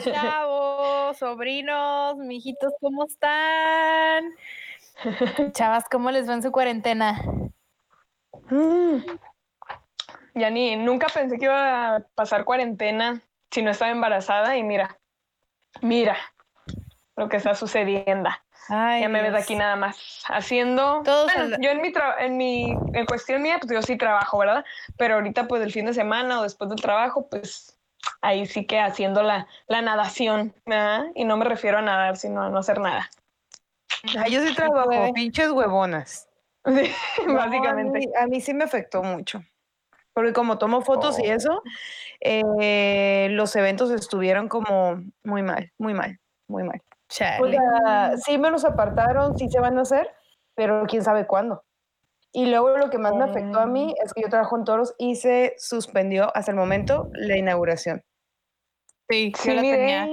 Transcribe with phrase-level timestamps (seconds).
[0.00, 4.24] Chavos, sobrinos, mijitos, ¿cómo están?
[5.52, 7.20] Chavas, ¿cómo les va en su cuarentena?
[8.48, 8.98] Mm.
[10.34, 13.20] Ya ni, nunca pensé que iba a pasar cuarentena
[13.50, 14.98] si no estaba embarazada y mira,
[15.82, 16.16] mira
[17.16, 18.30] lo que está sucediendo.
[18.70, 21.02] ya me ves aquí nada más haciendo.
[21.02, 24.64] bueno, yo en mi, en mi en cuestión mía, pues yo sí trabajo, ¿verdad?
[24.96, 27.78] Pero ahorita, pues el fin de semana o después del trabajo, pues
[28.20, 31.06] ahí sí que haciendo la, la nadación, ¿verdad?
[31.14, 33.10] Y no me refiero a nadar, sino a no hacer nada.
[34.28, 36.28] yo sí trabajo, pinches huevonas.
[36.64, 38.08] básicamente.
[38.18, 39.42] A mí, sí me afectó mucho.
[40.14, 41.34] Porque como tomo fotos y oh.
[41.34, 41.62] eso,
[42.20, 46.82] eh, los eventos estuvieron como muy mal, muy mal, muy mal.
[47.08, 50.10] sí me los apartaron, sí se van a hacer,
[50.54, 51.64] pero quién sabe cuándo.
[52.32, 54.04] Y luego lo que más me afectó a mí oh.
[54.04, 58.02] es que yo trabajo en toros y se suspendió hasta el momento la inauguración.
[59.10, 60.08] Sí, sí, la tenía.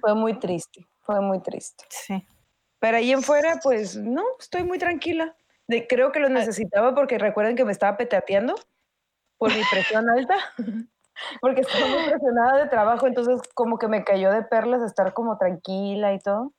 [0.00, 1.84] Fue muy triste, fue muy triste.
[1.88, 2.26] Sí.
[2.80, 5.36] Pero ahí en fuera, pues no, estoy muy tranquila.
[5.68, 6.30] De, creo que lo ah.
[6.30, 8.56] necesitaba porque recuerden que me estaba petateando
[9.38, 10.36] por mi presión alta,
[11.40, 15.38] porque estaba muy presionada de trabajo, entonces como que me cayó de perlas estar como
[15.38, 16.52] tranquila y todo.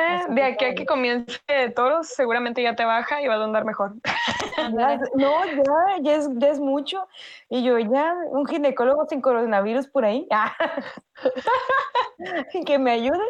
[0.00, 1.40] Eh, de aquí a que comience
[1.74, 3.94] toros, seguramente ya te baja y va a andar mejor.
[5.14, 7.06] no, ya, ya es, ya es mucho.
[7.48, 10.26] Y yo, ya, un ginecólogo sin coronavirus por ahí.
[12.66, 13.24] que me ayude.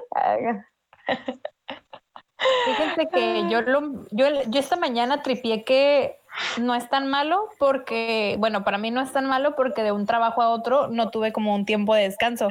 [2.64, 6.19] Fíjense que yo, lo, yo, yo esta mañana tripié que
[6.58, 10.06] no es tan malo porque, bueno, para mí no es tan malo porque de un
[10.06, 12.48] trabajo a otro no tuve como un tiempo de descanso.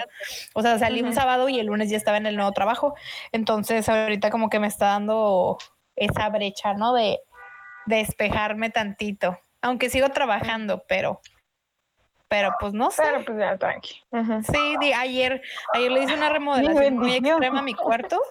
[0.54, 2.96] O sea, salí un sábado y el lunes ya estaba en el nuevo trabajo.
[3.32, 5.58] Entonces ahorita como que me está dando
[5.96, 6.94] esa brecha, ¿no?
[6.94, 7.20] De,
[7.90, 9.38] despejarme tantito.
[9.62, 11.20] Aunque sigo trabajando, pero
[12.30, 13.02] pero pues no sé.
[13.04, 14.04] Pero pues ya tranqui.
[14.44, 15.42] Sí, ayer,
[15.74, 18.22] ayer le hice una remodelación muy extrema a mi cuarto.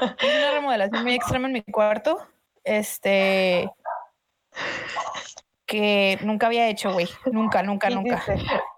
[0.00, 2.18] una remodelación muy extrema en mi cuarto.
[2.64, 3.70] Este
[5.66, 7.08] que nunca había hecho, güey.
[7.26, 8.24] Nunca, nunca, nunca.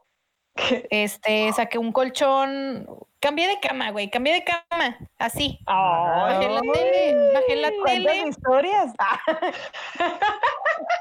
[0.91, 2.85] Este, saqué un colchón,
[3.21, 5.59] cambié de cama, güey, cambié de cama, así.
[5.65, 8.29] bajé la tele, bajé la tele.
[8.29, 8.93] historias?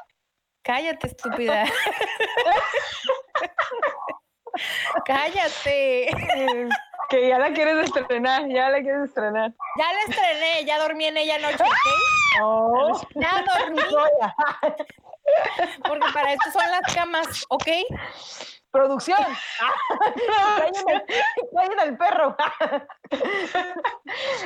[0.63, 1.66] Cállate, estúpida.
[5.06, 6.09] Cállate.
[7.09, 9.51] Que ya la quieres estrenar, ya la quieres estrenar.
[9.77, 11.71] Ya la estrené, ya dormí en ella anoche, ¿ok?
[12.41, 13.01] Oh.
[13.15, 13.81] Ya dormí.
[15.87, 17.67] Porque para esto son las camas, ¿ok?
[18.71, 19.17] Producción.
[21.55, 22.37] Cállate el perro.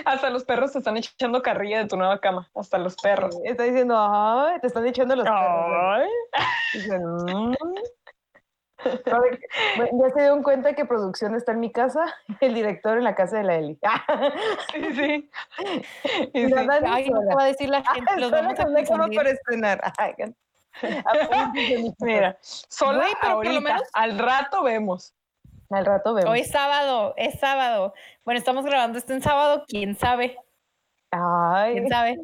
[0.05, 2.49] Hasta los perros te están echando carrilla de tu nueva cama.
[2.55, 3.37] Hasta los perros.
[3.43, 6.07] Está diciendo, ay, te están echando los perros.
[6.73, 7.57] Ay.
[8.83, 12.05] Ya se dieron cuenta que producción está en mi casa,
[12.41, 13.79] el director en la casa de la Eli.
[14.73, 15.29] Sí, sí.
[16.33, 16.53] Y sí.
[16.85, 19.17] Ay, no va a decir la gente, los vamos a confundir.
[19.17, 19.81] para estrenar.
[21.99, 23.83] Mira, sola pero ahorita, menos...
[23.93, 25.13] al rato vemos.
[25.69, 26.31] Al rato vemos.
[26.31, 27.93] Hoy es sábado, es sábado.
[28.25, 30.37] Bueno, estamos grabando esto en sábado, quién sabe.
[31.11, 31.73] Ay.
[31.73, 32.17] ¿Quién sabe?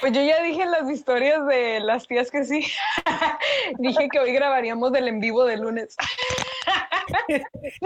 [0.00, 2.66] Pues yo ya dije las historias de las tías que sí.
[3.78, 5.96] dije que hoy grabaríamos del en vivo de lunes.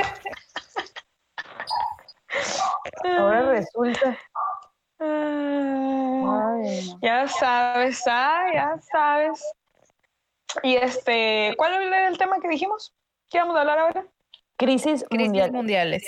[3.19, 4.19] Ahora resulta.
[7.03, 9.45] ya sabes, ah, ya sabes.
[10.63, 12.95] Y este, ¿cuál era el tema que dijimos?
[13.31, 14.07] ¿Qué vamos a hablar ahora?
[14.57, 16.05] Crisis, Crisis mundiales.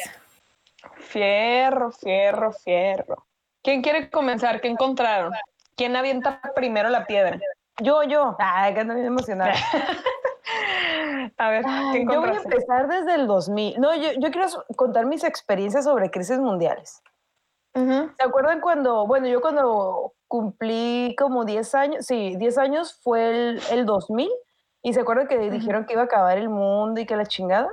[0.97, 3.26] Fierro, fierro, fierro.
[3.62, 4.60] ¿Quién quiere comenzar?
[4.60, 5.32] ¿Qué encontraron?
[5.78, 7.39] ¿Quién avienta primero la piedra?
[7.81, 8.37] Yo, yo.
[8.41, 9.53] Ay, que ando bien emocionada.
[11.39, 13.81] a ver, ¿qué yo voy a empezar desde el 2000.
[13.81, 17.00] No, yo, yo quiero contar mis experiencias sobre crisis mundiales.
[17.75, 23.62] ¿Se acuerdan cuando, bueno, yo cuando cumplí como 10 años, sí, 10 años fue el,
[23.70, 24.29] el 2000,
[24.82, 27.69] y se acuerdan que dijeron que iba a acabar el mundo y que la chingada?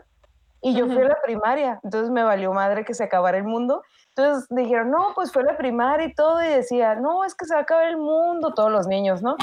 [0.62, 3.82] Y yo fui a la primaria, entonces me valió madre que se acabara el mundo
[4.18, 7.54] entonces dijeron, no, pues fue la primaria y todo, y decía, no, es que se
[7.54, 9.36] va a acabar el mundo, todos los niños, ¿no?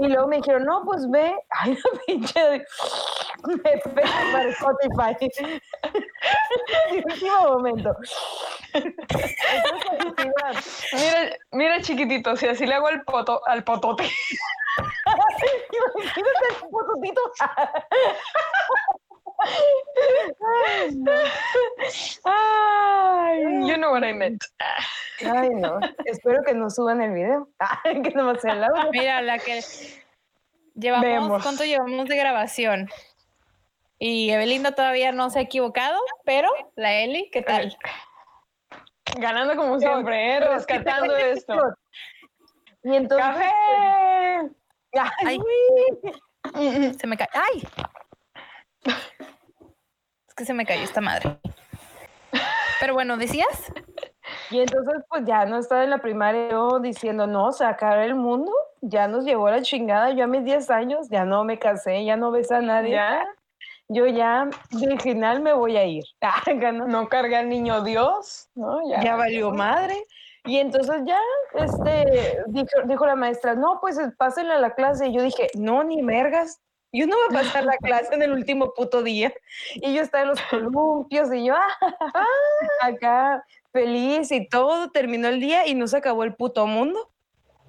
[0.00, 2.64] Y luego me dijeron, no, pues ve, ay, la pinche,
[3.44, 5.28] me pega para Spotify.
[7.04, 7.96] último momento.
[10.92, 14.08] mira, mira, chiquitito, si así le hago al poto, al potote.
[15.96, 17.20] Imagínate el pototito.
[22.24, 24.42] Ay, you know what I meant.
[25.24, 25.78] Ay, no.
[26.04, 27.48] Espero que no suban el video.
[27.84, 28.90] que no sea el audio.
[28.90, 29.62] Mira, la que
[30.74, 32.88] llevamos, ¿cuánto llevamos de grabación?
[33.98, 37.76] Y Evelinda todavía no se ha equivocado, pero la Eli, ¿qué tal?
[39.18, 40.40] Ganando como siempre, ¿eh?
[40.40, 41.54] rescatando esto.
[42.82, 43.26] Y entonces.
[44.92, 45.20] ¡Café!
[45.24, 45.38] Ay.
[46.98, 47.28] Se me cae.
[47.32, 47.62] ¡Ay!
[50.34, 51.38] Es que se me cayó esta madre.
[52.80, 53.46] Pero bueno, ¿decías?
[54.50, 58.52] Y entonces, pues ya no estaba en la primaria yo diciendo, no, sacar el mundo,
[58.80, 60.12] ya nos llevó a la chingada.
[60.12, 62.92] Yo a mis 10 años ya no me casé, ya no besé a nadie.
[62.92, 63.24] ¿Ya?
[63.88, 66.04] Yo ya, de final me voy a ir.
[66.72, 68.80] no, no carga al niño Dios, ¿no?
[68.88, 70.04] Ya, ya valió madre.
[70.44, 71.20] Y entonces ya,
[71.54, 75.08] este, dijo, dijo la maestra, no, pues pásenle a la clase.
[75.08, 76.60] Y yo dije, no, ni mergas,
[76.98, 79.32] yo no voy a pasar la clase en el último puto día.
[79.74, 82.26] Y yo estaba en los columpios y yo, ah,
[82.82, 87.10] acá feliz y todo, terminó el día y no se acabó el puto mundo.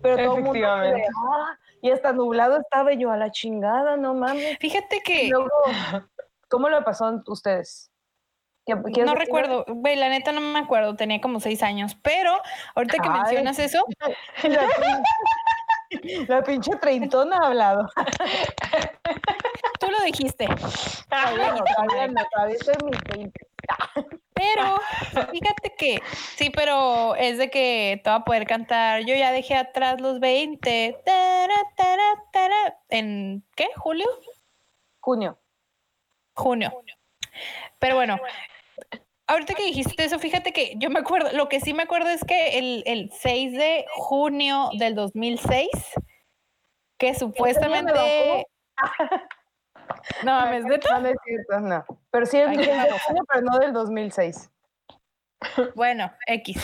[0.01, 4.57] Pero todo el mundo, ah, y hasta nublado estaba yo a la chingada, no mames.
[4.59, 5.31] Fíjate que...
[6.47, 7.91] ¿Cómo lo pasó ustedes?
[8.67, 12.35] No recuerdo, güey, la neta no me acuerdo, tenía como seis años, pero
[12.73, 13.85] ahorita que mencionas eso.
[16.27, 17.87] La pinche, treintona ha hablado.
[19.79, 20.47] Tú lo dijiste.
[24.33, 24.79] Pero
[25.31, 26.01] fíjate que
[26.35, 29.05] sí, pero es de que te va a poder cantar.
[29.05, 30.97] Yo ya dejé atrás los 20.
[32.89, 33.67] ¿En qué?
[33.77, 34.07] ¿Julio?
[34.99, 35.39] Junio.
[36.33, 36.83] Junio.
[37.79, 38.17] Pero bueno,
[39.27, 42.23] ahorita que dijiste eso, fíjate que yo me acuerdo, lo que sí me acuerdo es
[42.23, 45.69] que el, el 6 de junio del 2006,
[46.97, 48.47] que supuestamente...
[50.23, 51.85] No mames, ¿de No, es cierto, no.
[52.09, 54.49] Pero sí, el de junio, pero no del 2006.
[55.75, 56.63] Bueno, X.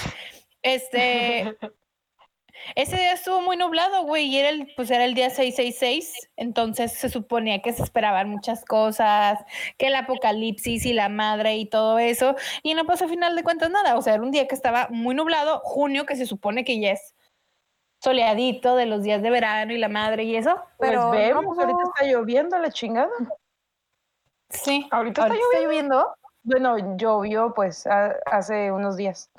[0.63, 1.55] Este,
[2.75, 6.93] ese día estuvo muy nublado, güey, y era el, pues era el día 666, entonces
[6.93, 9.39] se suponía que se esperaban muchas cosas,
[9.77, 13.43] que el apocalipsis y la madre y todo eso, y no pasó a final de
[13.43, 16.63] cuentas nada, o sea, era un día que estaba muy nublado, junio, que se supone
[16.63, 17.15] que ya es
[18.01, 21.83] soleadito de los días de verano y la madre y eso, pues pero vemos, ahorita
[21.83, 23.11] está lloviendo la chingada.
[24.49, 26.13] Sí, ahorita, está, lloviendo?
[26.43, 27.87] Bueno, llovió pues
[28.25, 29.29] hace unos días.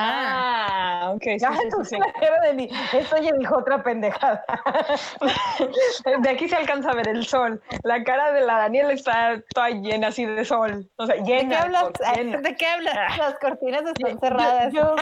[0.00, 1.22] Ah, ok.
[1.22, 4.44] Sí, ya, sí, sí, de Esto ya dijo otra pendejada.
[6.22, 7.60] De aquí se alcanza a ver el sol.
[7.82, 10.88] La cara de la Daniela está toda llena así de sol.
[10.96, 11.42] O sea, llena.
[11.42, 12.42] ¿De qué hablas?
[12.42, 12.94] ¿De qué hablas?
[13.18, 14.72] Las cortinas están cerradas.
[14.72, 14.94] Yo,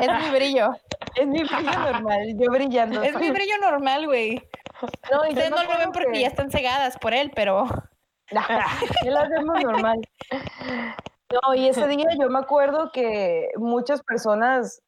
[0.00, 0.72] es mi brillo.
[1.14, 3.02] Es mi brillo normal, yo brillando.
[3.02, 4.42] Es mi brillo normal, güey.
[5.12, 7.66] No, Ustedes no lo ven porque ya están cegadas por él, pero...
[9.04, 10.00] Ya lo hacemos normal.
[11.32, 14.82] No, y ese día yo me acuerdo que muchas personas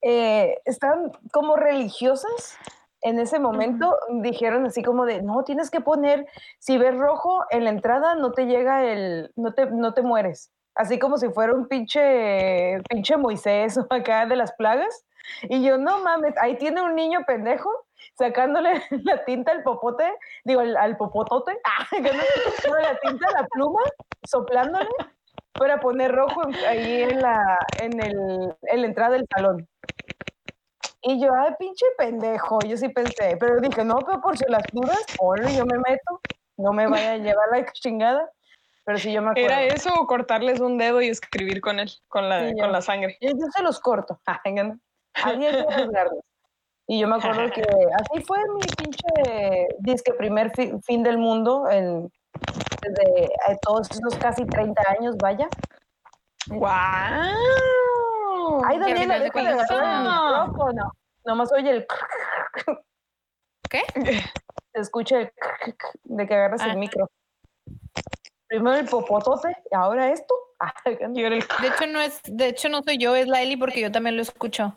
[0.00, 2.56] eh, estaban como religiosas
[3.02, 6.26] en ese momento, dijeron así como de, no, tienes que poner,
[6.58, 10.50] si ves rojo en la entrada, no te llega el, no te, no te mueres.
[10.74, 15.04] Así como si fuera un pinche, pinche Moisés o acá de las plagas.
[15.42, 17.70] Y yo, no mames, ahí tiene un niño pendejo
[18.16, 20.04] sacándole la tinta al popote,
[20.44, 23.82] digo, al, popotote, ah, la tinta a la pluma,
[24.26, 24.88] soplándole
[25.58, 29.68] para poner rojo ahí en la, en, el, en la entrada del salón.
[31.02, 34.62] Y yo, ay, pinche pendejo, yo sí pensé, pero dije, no, pero por si las
[34.72, 36.20] dudas, ponle, yo me meto,
[36.56, 38.30] no me vaya a llevar la chingada.
[38.86, 39.48] Pero si yo me acuerdo.
[39.48, 43.16] ¿Era eso o cortarles un dedo y escribir con él, con la, con la sangre?
[43.20, 44.20] Yo, se los corto.
[45.14, 51.70] Que Y yo me acuerdo que así fue mi pinche disque primer fin del mundo
[51.70, 52.10] en,
[52.84, 55.48] desde eh, todos esos casi 30 años, vaya.
[56.48, 56.70] ¡Wow!
[58.66, 60.92] Ay, Daniela, deja de agarrar el micrófono.
[61.24, 61.86] Nomás oye el...
[63.70, 63.82] ¿Qué?
[64.72, 65.32] Se escucha el...
[66.04, 66.76] de que agarras el ah.
[66.76, 67.10] micro.
[68.46, 70.34] Primero el popotote y ahora esto.
[70.84, 74.16] De hecho, no es, de hecho no soy yo, es la Eli porque yo también
[74.16, 74.76] lo escucho.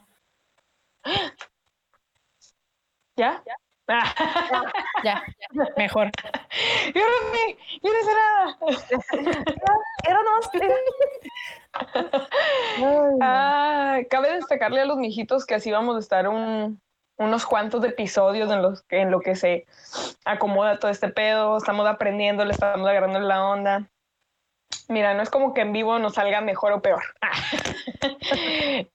[3.16, 3.42] ¿Ya?
[3.46, 3.56] ¿Ya?
[5.04, 5.24] Ya,
[5.78, 6.12] mejor.
[6.94, 8.58] Yo no sé, yo no sé nada.
[10.08, 10.38] Era no
[13.22, 16.82] ah, cabe destacarle a los mijitos que así vamos a estar un,
[17.18, 19.66] unos cuantos episodios en los que en lo que se
[20.26, 23.90] acomoda todo este pedo, estamos aprendiendo, le estamos agarrando la onda.
[24.90, 27.04] Mira, no es como que en vivo nos salga mejor o peor.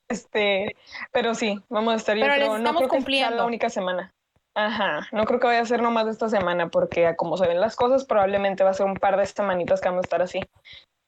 [0.07, 0.75] este,
[1.11, 3.29] pero sí, vamos a estar yo creo, no creo cumpliendo.
[3.29, 4.12] que sea la única semana.
[4.55, 7.75] Ajá, no creo que vaya a ser nomás esta semana, porque como se ven las
[7.75, 10.41] cosas, probablemente va a ser un par de semanitas que vamos a estar así.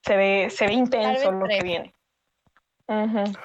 [0.01, 1.93] Se ve, se ve intenso lo que viene.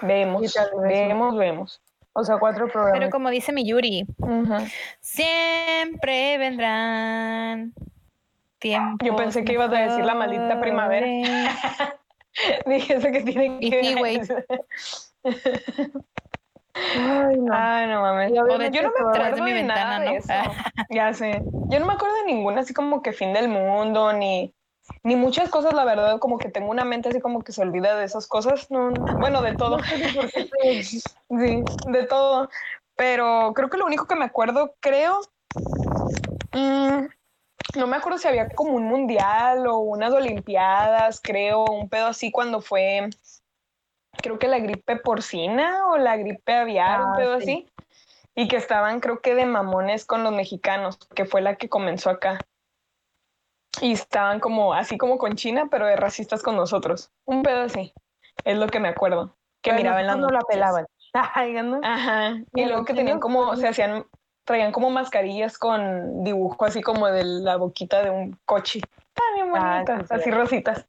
[0.02, 1.82] Vemos, vemos, vemos.
[2.12, 2.98] O sea, cuatro programas.
[2.98, 4.06] Pero como dice mi Yuri,
[5.00, 7.72] siempre vendrán
[8.60, 9.04] Tiempo.
[9.04, 11.06] Yo pensé que ibas a decir la maldita primavera.
[12.66, 14.20] Dije eso que tiene que Y sí, güey.
[16.94, 17.54] Ay, no.
[17.54, 18.32] Ay, no mames.
[18.32, 20.10] Yo no me de acuerdo mi de ventana, nada ¿no?
[20.10, 20.32] de eso.
[20.90, 21.44] Ya sé.
[21.70, 24.52] Yo no me acuerdo de ninguna así como que fin del mundo, ni,
[25.04, 27.96] ni muchas cosas, la verdad, como que tengo una mente así como que se olvida
[27.96, 28.70] de esas cosas.
[28.70, 29.04] No, no.
[29.18, 29.78] bueno, de todo.
[30.82, 32.48] Sí, de todo.
[32.96, 35.20] Pero creo que lo único que me acuerdo, creo,
[36.52, 37.06] mm,
[37.76, 42.30] no me acuerdo si había como un mundial o unas olimpiadas, creo, un pedo así
[42.30, 43.08] cuando fue,
[44.12, 47.42] creo que la gripe porcina o la gripe aviar, un Ah, pedo sí.
[47.42, 47.84] así.
[48.34, 52.10] Y que estaban, creo que de mamones con los mexicanos, que fue la que comenzó
[52.10, 52.40] acá.
[53.80, 57.10] Y estaban como, así como con China, pero de racistas con nosotros.
[57.24, 57.92] Un pedo así.
[58.44, 59.36] Es lo que me acuerdo.
[59.62, 60.86] Que Pero miraban nosotros no la pelaban.
[61.82, 62.36] Ajá.
[62.54, 64.06] Y Y luego que tenían como, se hacían,
[64.44, 68.80] traían como mascarillas con dibujo así como de la boquita de un coche.
[69.16, 70.14] Ah, sí, bonitas, sí.
[70.14, 70.86] así rositas.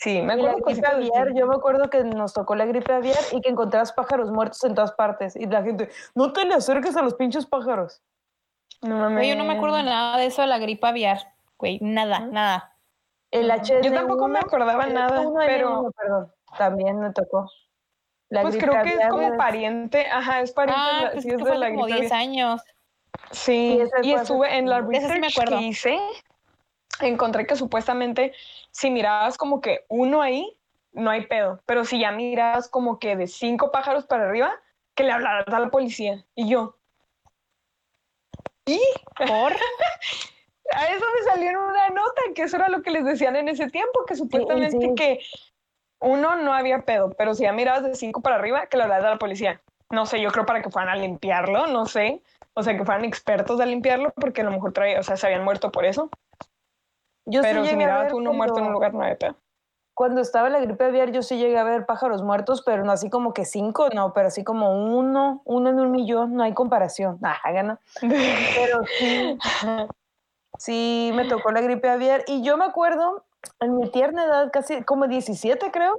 [0.00, 2.92] Sí, me Y la acuerdo gripe aviar, yo me acuerdo que nos tocó la gripe
[2.92, 5.34] aviar y que encontrabas pájaros muertos en todas partes.
[5.34, 8.00] Y la gente, no te le acerques a los pinches pájaros.
[8.80, 9.26] No mames.
[9.26, 11.34] Yo no me acuerdo de nada de eso de la gripe aviar.
[11.58, 12.76] Güey, nada, nada.
[13.32, 13.82] El H1N1.
[13.82, 17.50] Yo tampoco me acordaba el nada, H1N1, pero perdón, también me tocó.
[18.30, 21.22] La pues creo que es como de- pariente, ajá, es pariente, de Ah, la- pues
[21.24, 22.28] sí es es que de fue la como gripe 10 aviar.
[22.28, 22.62] años.
[23.32, 25.58] Sí, y hace estuve en la Ese sí me research acuerdo.
[25.58, 25.98] que hice,
[27.00, 28.32] encontré que supuestamente
[28.70, 30.56] si mirabas como que uno ahí,
[30.92, 34.52] no hay pedo, pero si ya mirabas como que de cinco pájaros para arriba,
[34.94, 36.24] que le hablaras a la policía.
[36.34, 36.76] Y yo,
[38.66, 38.80] ¿y?
[39.16, 39.52] ¿Por?
[40.74, 43.48] A eso me salió en una nota, que eso era lo que les decían en
[43.48, 44.94] ese tiempo, que supuestamente sí.
[44.94, 45.20] que
[45.98, 49.06] uno no había pedo, pero si ya mirabas de cinco para arriba, que le hablaras
[49.06, 49.62] a la policía.
[49.90, 52.20] No sé, yo creo para que fueran a limpiarlo, no sé.
[52.52, 55.26] O sea, que fueran expertos a limpiarlo, porque a lo mejor traía, o sea, se
[55.26, 56.10] habían muerto por eso.
[57.28, 59.36] Yo sí pero si llegué a mirabas uno muerto en un lugar, no había pedo.
[59.94, 63.10] Cuando estaba la gripe aviar, yo sí llegué a ver pájaros muertos, pero no así
[63.10, 67.18] como que cinco, no, pero así como uno, uno en un millón, no hay comparación.
[67.22, 67.80] Ah, gana.
[68.00, 69.38] Pero sí,
[70.58, 72.24] sí me tocó la gripe aviar.
[72.28, 73.24] Y yo me acuerdo,
[73.60, 75.98] en mi tierna edad, casi como 17 creo,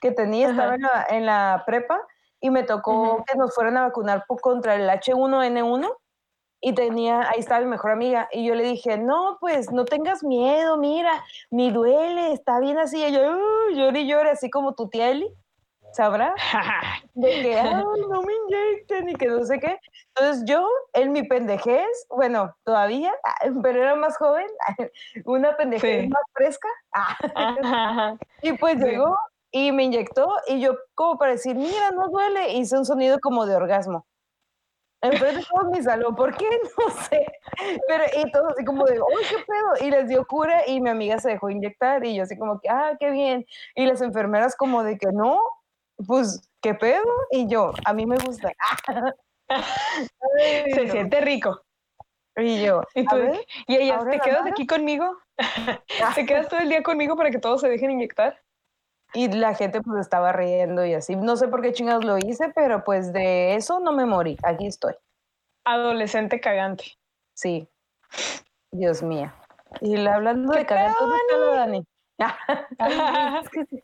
[0.00, 0.52] que tenía, Ajá.
[0.52, 2.00] estaba en la, en la prepa
[2.40, 5.92] y me tocó que nos fueran a vacunar contra el H1N1
[6.60, 10.22] y tenía, ahí estaba mi mejor amiga y yo le dije, no, pues no tengas
[10.24, 13.04] miedo, mira, ni duele, está bien así.
[13.04, 15.28] Y yo, "Uh", lloré y lloré, así como tu tía Eli,
[15.92, 16.34] ¿sabrá?
[17.14, 17.68] de que, ay,
[18.10, 19.78] no me inyecten y que no sé qué.
[20.16, 23.14] Entonces yo, en mi pendejez, bueno, todavía,
[23.62, 24.46] pero era más joven,
[25.26, 26.08] una pendejez Sí.
[26.08, 28.18] más fresca, Ajá.
[28.42, 28.84] y pues Sí.
[28.84, 29.14] llegó
[29.52, 33.46] y me inyectó y yo como para decir, mira, no duele, hice un sonido como
[33.46, 34.06] de orgasmo.
[35.02, 36.46] Enfrente de todo mi salón, ¿por qué?
[36.78, 37.26] No sé.
[37.88, 39.86] Pero, y todos así como de, ¡ay, qué pedo!
[39.86, 42.68] Y les dio cura y mi amiga se dejó inyectar y yo así como que,
[42.68, 43.46] ¡ah, qué bien!
[43.74, 45.40] Y las enfermeras como de que, no,
[46.06, 47.04] pues, ¿qué pedo?
[47.30, 48.52] Y yo, a mí me gusta.
[49.48, 50.92] Ay, Se no.
[50.92, 51.62] siente rico.
[52.36, 55.18] Y yo, Y, tú, ver, y ellas, ¿ahora ¿te quedas aquí conmigo?
[56.14, 58.40] ¿Te quedas todo el día conmigo para que todos se dejen inyectar?
[59.14, 61.16] Y la gente pues estaba riendo y así.
[61.16, 64.36] No sé por qué chingados lo hice, pero pues de eso no me morí.
[64.42, 64.94] Aquí estoy.
[65.64, 66.84] Adolescente cagante.
[67.34, 67.68] Sí.
[68.70, 69.32] Dios mío.
[69.80, 71.84] Y la- hablando de ¿Qué cagar, pedo, ¿dónde está la Dani?
[72.78, 73.82] Ay, es, que, sí-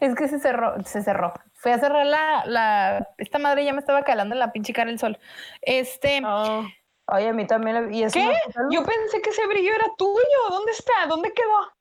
[0.00, 1.32] es que se cerró, se cerró.
[1.54, 4.98] Fui a cerrar la, la, esta madre ya me estaba calando la pinche cara el
[4.98, 5.18] sol.
[5.62, 6.64] Este, Oh.
[7.12, 7.74] Ay, a mí también.
[7.88, 8.32] la- ¿Y ¿Qué?
[8.70, 10.20] Yo pensé que ese brillo era tuyo.
[10.50, 10.92] ¿Dónde está?
[11.08, 11.72] ¿Dónde quedó?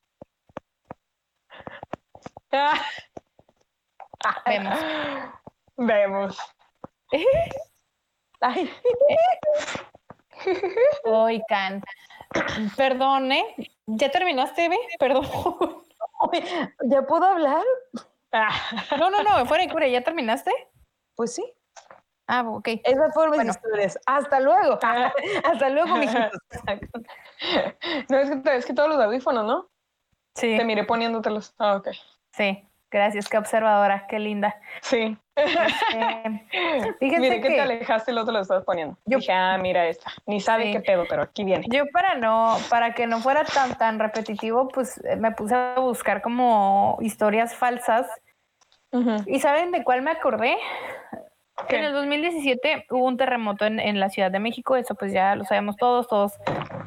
[2.51, 2.81] Ah,
[4.45, 4.79] vemos.
[5.77, 6.37] vemos.
[8.41, 8.71] Ay,
[11.03, 11.83] Oigan,
[12.77, 13.43] perdón, ¿eh?
[13.85, 14.77] ¿Ya terminaste, Eve?
[14.97, 15.27] Perdón.
[16.85, 17.63] ¿Ya puedo hablar?
[18.31, 18.49] Ah,
[18.99, 20.51] No, no, no, fuera de cura, ¿ya terminaste?
[21.15, 21.53] Pues sí.
[22.27, 22.67] Ah, ok.
[22.83, 23.51] Esas fueron mis Bueno.
[23.51, 23.99] historias.
[24.05, 24.79] Hasta luego.
[25.43, 26.31] Hasta luego, mijitos.
[28.09, 29.69] no, es que, es que todos los audífonos, ¿no?
[30.35, 31.55] Sí, Te miré poniéndotelos.
[31.57, 31.87] Ah, ok.
[32.39, 32.65] Sí.
[32.91, 34.55] Gracias, qué observadora, qué linda.
[34.81, 35.15] Sí.
[35.95, 36.41] Eh,
[36.99, 38.97] fíjense Miré que, te que alejaste y luego te lo estabas poniendo.
[39.05, 40.11] Yo- Dije, ah, mira esta.
[40.25, 40.71] Ni sabe Sí.
[40.73, 41.65] qué pedo, pero aquí viene.
[41.69, 45.75] yo para no, para que no fuera tan tan repetitivo, pues eh, me puse a
[45.79, 48.07] buscar como historias falsas.
[49.27, 50.57] ¿Y saben de cuál me acordé?
[51.67, 51.77] ¿Qué?
[51.77, 55.35] En el 2017 hubo un terremoto en, en la Ciudad de México, eso pues ya
[55.35, 56.33] lo sabemos todos, todos,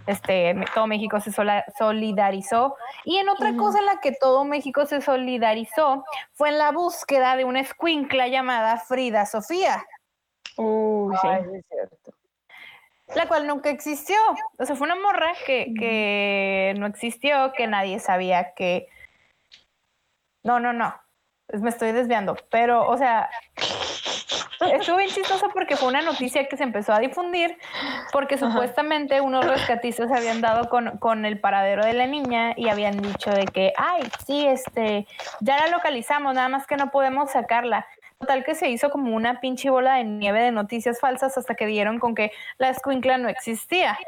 [0.07, 2.77] este, todo México se sola- solidarizó.
[3.05, 7.37] Y en otra cosa en la que todo México se solidarizó fue en la búsqueda
[7.37, 9.85] de una escuincla llamada Frida Sofía.
[10.57, 11.29] Uy, sí.
[11.29, 12.13] Ay, sí es cierto.
[13.15, 14.17] la cual nunca existió.
[14.59, 18.89] O sea, fue una morra que, que no existió, que nadie sabía que...
[20.43, 20.95] No, no, no.
[21.53, 22.37] Me estoy desviando.
[22.51, 23.29] Pero, o sea,
[24.67, 27.59] estuvo bien chistoso porque fue una noticia que se empezó a difundir
[28.13, 33.01] porque supuestamente unos rescatistas habían dado con, con, el paradero de la niña y habían
[33.01, 35.07] dicho de que, ay, sí, este,
[35.41, 37.87] ya la localizamos, nada más que no podemos sacarla.
[38.19, 41.67] Total que se hizo como una pinche bola de nieve de noticias falsas hasta que
[41.67, 43.99] dieron con que la escuincla no existía.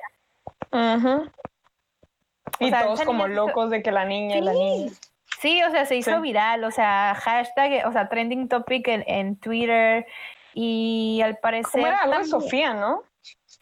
[2.61, 4.93] Y todos como locos de que la niña y la niña.
[5.41, 10.07] Sí, o sea, se hizo viral, o sea, hashtag, o sea, trending topic en, Twitter
[10.55, 11.73] y al parecer...
[11.73, 13.03] ¿Cómo era algo de Sofía, no?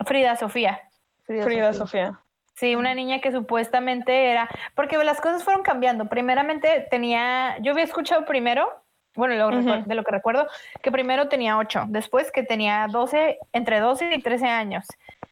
[0.07, 0.81] Frida Sofía.
[1.27, 2.21] Frida, Sofía.
[2.55, 6.07] Sí, una niña que supuestamente era, porque las cosas fueron cambiando.
[6.07, 8.83] Primeramente tenía, yo había escuchado primero
[9.15, 9.51] bueno,
[9.85, 10.47] de lo que recuerdo,
[10.81, 14.87] que primero tenía 8, después que tenía 12, entre 12 y 13 años.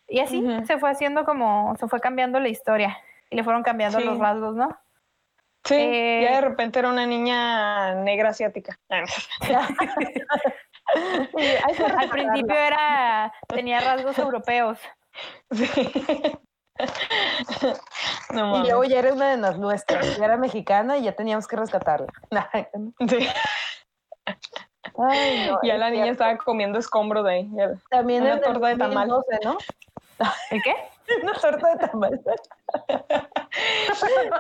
[0.07, 2.99] Y así se fue haciendo como, se fue cambiando la historia
[3.31, 4.77] y le fueron cambiando los rasgos, ¿no?
[5.65, 8.79] Sí, ya de eh, repente era una niña negra asiática.
[11.99, 14.79] Al principio era, tenía rasgos europeos.
[15.53, 15.69] Sí.
[18.31, 21.57] y luego ya era una de las nuestras, ya era mexicana y ya teníamos que
[21.57, 22.07] rescatarla.
[25.09, 25.51] Sí.
[25.63, 27.51] ya la niña estaba comiendo escombros de ahí.
[27.91, 29.09] También una torta de tamal.
[29.09, 29.23] ¿no?
[30.51, 30.75] ¿El qué?
[31.23, 32.21] Una torta de tamal.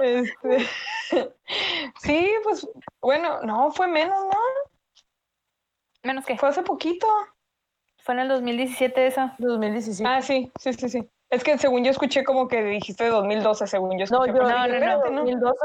[0.02, 0.68] Este,
[2.00, 2.68] sí, pues
[3.00, 4.38] bueno, no, fue menos, ¿no?
[6.02, 6.36] ¿Menos qué?
[6.36, 7.06] Fue hace poquito.
[7.98, 9.30] Fue en el 2017 eso.
[9.38, 10.08] 2017.
[10.08, 11.10] Ah, sí, sí, sí, sí.
[11.28, 14.32] Es que según yo escuché como que dijiste 2012, según yo escuché.
[14.32, 15.58] No, yo, no, no, 2012,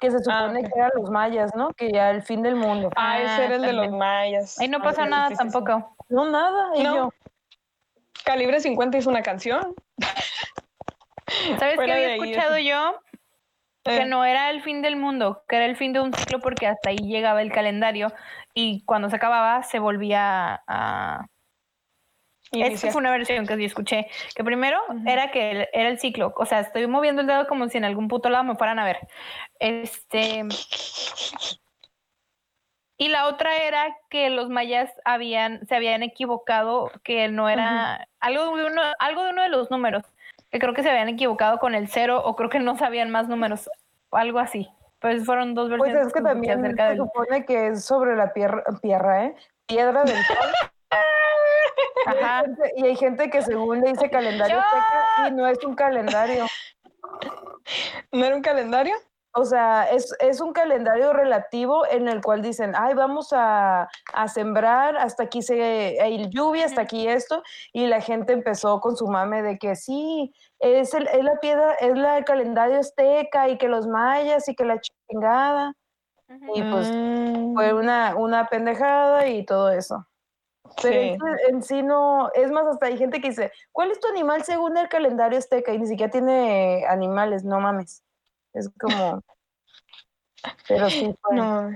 [0.00, 1.70] que se ah, supone que eran los mayas, ¿no?
[1.70, 2.90] Que ya el fin del mundo.
[2.94, 4.58] Ah, ese era el de los mayas.
[4.60, 5.96] Ahí no pasa nada tampoco.
[6.08, 6.72] No, nada.
[6.76, 7.10] Y yo.
[8.24, 9.74] Calibre 50 hizo una canción.
[11.58, 13.00] ¿Sabes qué había escuchado yo?
[13.88, 14.06] Que eh.
[14.06, 16.90] no era el fin del mundo, que era el fin de un ciclo porque hasta
[16.90, 18.12] ahí llegaba el calendario
[18.54, 21.26] y cuando se acababa se volvía a
[22.52, 24.06] esa fue una versión que yo escuché.
[24.34, 26.32] Que primero era que era el ciclo.
[26.36, 28.84] O sea, estoy moviendo el dedo como si en algún puto lado me fueran a
[28.84, 28.98] ver.
[29.58, 30.44] Este.
[33.00, 38.56] Y la otra era que los mayas habían, se habían equivocado, que no era algo,
[38.56, 40.02] de uno, algo de uno de los números,
[40.50, 43.28] que creo que se habían equivocado con el cero o creo que no sabían más
[43.28, 43.68] números,
[44.10, 44.68] algo así.
[45.00, 45.94] Pues fueron dos versiones.
[45.94, 49.36] Pues es que también se supone que es sobre la piedra, piedra ¿eh?
[49.66, 50.36] Piedra del sol.
[52.76, 54.60] Y hay gente que según le dice calendario
[55.26, 56.46] y no es un calendario.
[58.12, 58.94] ¿No era un calendario?
[59.32, 64.28] O sea, es, es, un calendario relativo en el cual dicen, ay, vamos a, a,
[64.28, 69.06] sembrar, hasta aquí se, hay lluvia, hasta aquí esto, y la gente empezó con su
[69.06, 73.58] mame de que sí, es, el, es la piedra, es la, el calendario azteca, y
[73.58, 75.74] que los mayas, y que la chingada.
[76.54, 77.76] Y pues fue mm.
[77.76, 80.06] una, una pendejada y todo eso.
[80.82, 81.16] Pero
[81.48, 84.76] en sí no, es más, hasta hay gente que dice, ¿cuál es tu animal según
[84.76, 85.72] el calendario azteca?
[85.72, 88.04] Y ni siquiera tiene animales, no mames.
[88.58, 89.22] Es como...
[90.68, 91.70] Pero sí, no.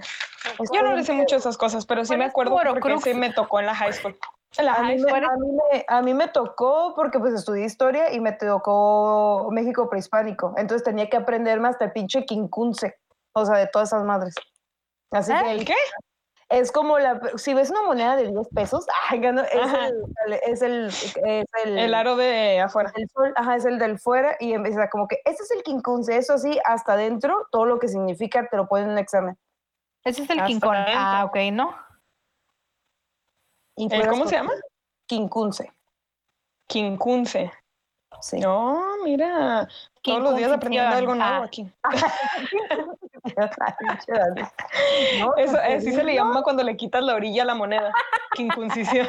[0.73, 3.61] Yo no le sé mucho esas cosas, pero sí me acuerdo porque sí me tocó
[3.61, 4.17] en la high school.
[4.59, 9.89] a, mí me, a, mí me, tocó porque pues estudié historia y me tocó México
[9.89, 10.55] prehispánico.
[10.57, 12.99] Entonces tenía que aprenderme hasta el pinche quincunce,
[13.33, 14.35] o sea, de todas esas madres.
[15.11, 15.59] Así ¿Eh?
[15.59, 15.75] que, ¿Qué?
[16.53, 21.03] Es como la, si ves una moneda de 10 pesos, es, el, es,
[21.65, 22.93] el, el, aro de afuera.
[22.95, 26.17] El sol, ajá, es el del fuera y empieza como que, ese es el quincunce,
[26.17, 29.39] eso así, hasta adentro, todo lo que significa te lo ponen en un examen.
[30.05, 30.77] Ese es el quincón.
[30.77, 31.75] Ah, ok, ¿no?
[34.11, 34.53] ¿Cómo se llama?
[35.07, 35.73] Quincunce.
[36.67, 37.51] Quincunce.
[38.21, 38.39] Sí.
[38.41, 39.67] No, mira,
[40.03, 41.45] todos los días aprendiendo algo nuevo ah.
[41.45, 41.73] aquí.
[45.37, 47.93] Eso, así se le llama cuando le quitas la orilla a la moneda.
[48.35, 49.09] Quincunción.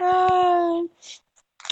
[0.00, 0.90] Ay.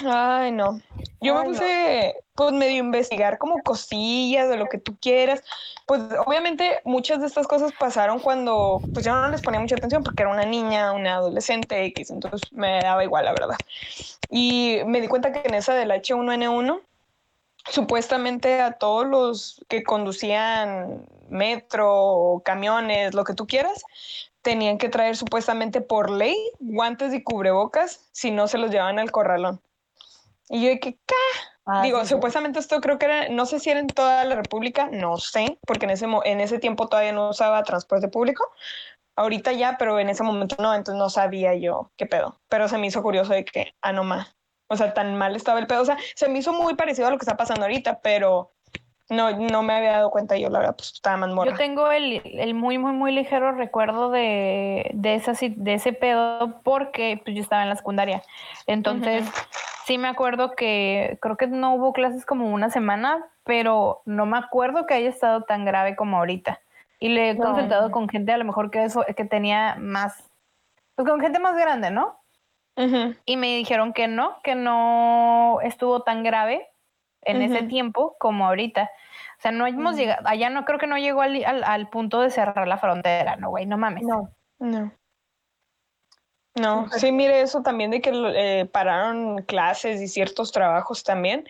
[0.07, 0.81] Ay, no.
[1.21, 5.43] Yo me puse, pues, medio investigar como cosillas de lo que tú quieras.
[5.87, 10.03] Pues, obviamente, muchas de estas cosas pasaron cuando, pues, yo no les ponía mucha atención
[10.03, 13.57] porque era una niña, una adolescente X, entonces me daba igual, la verdad.
[14.31, 16.81] Y me di cuenta que en esa del H1N1,
[17.69, 23.85] supuestamente a todos los que conducían metro, camiones, lo que tú quieras,
[24.43, 29.11] tenían que traer supuestamente por ley guantes y cubrebocas si no se los llevaban al
[29.11, 29.61] corralón.
[30.49, 31.15] Y yo que, ¿qué?
[31.67, 34.89] Ah, Digo, supuestamente esto creo que era, no sé si era en toda la República,
[34.91, 38.51] no sé, porque en ese, en ese tiempo todavía no usaba transporte público.
[39.15, 42.41] Ahorita ya, pero en ese momento no, entonces no sabía yo qué pedo.
[42.49, 44.35] Pero se me hizo curioso de que, ah, no más.
[44.71, 45.83] O sea, tan mal estaba el pedo.
[45.83, 48.53] O sea, se me hizo muy parecido a lo que está pasando ahorita, pero
[49.11, 51.51] no, no me había dado cuenta yo, la verdad, pues estaba más morra.
[51.51, 56.61] Yo tengo el, el muy, muy, muy ligero recuerdo de, de, esa, de ese pedo
[56.63, 58.23] porque pues, yo estaba en la secundaria.
[58.69, 59.29] Entonces,
[59.85, 64.39] sí me acuerdo que creo que no hubo clases como una semana, pero no me
[64.39, 66.61] acuerdo que haya estado tan grave como ahorita.
[67.01, 70.23] Y le he consultado con gente a lo mejor que eso, que tenía más,
[70.95, 72.20] pues con gente más grande, ¿no?
[72.77, 76.67] Y me dijeron que no, que no estuvo tan grave
[77.23, 78.91] en ese tiempo como ahorita.
[79.39, 82.31] O sea, no hemos llegado, allá no creo que no llegó al, al, punto de
[82.31, 84.03] cerrar la frontera, no, güey, no mames.
[84.05, 84.93] No, no.
[86.57, 91.47] No, sí, mire eso también de que eh, pararon clases y ciertos trabajos también,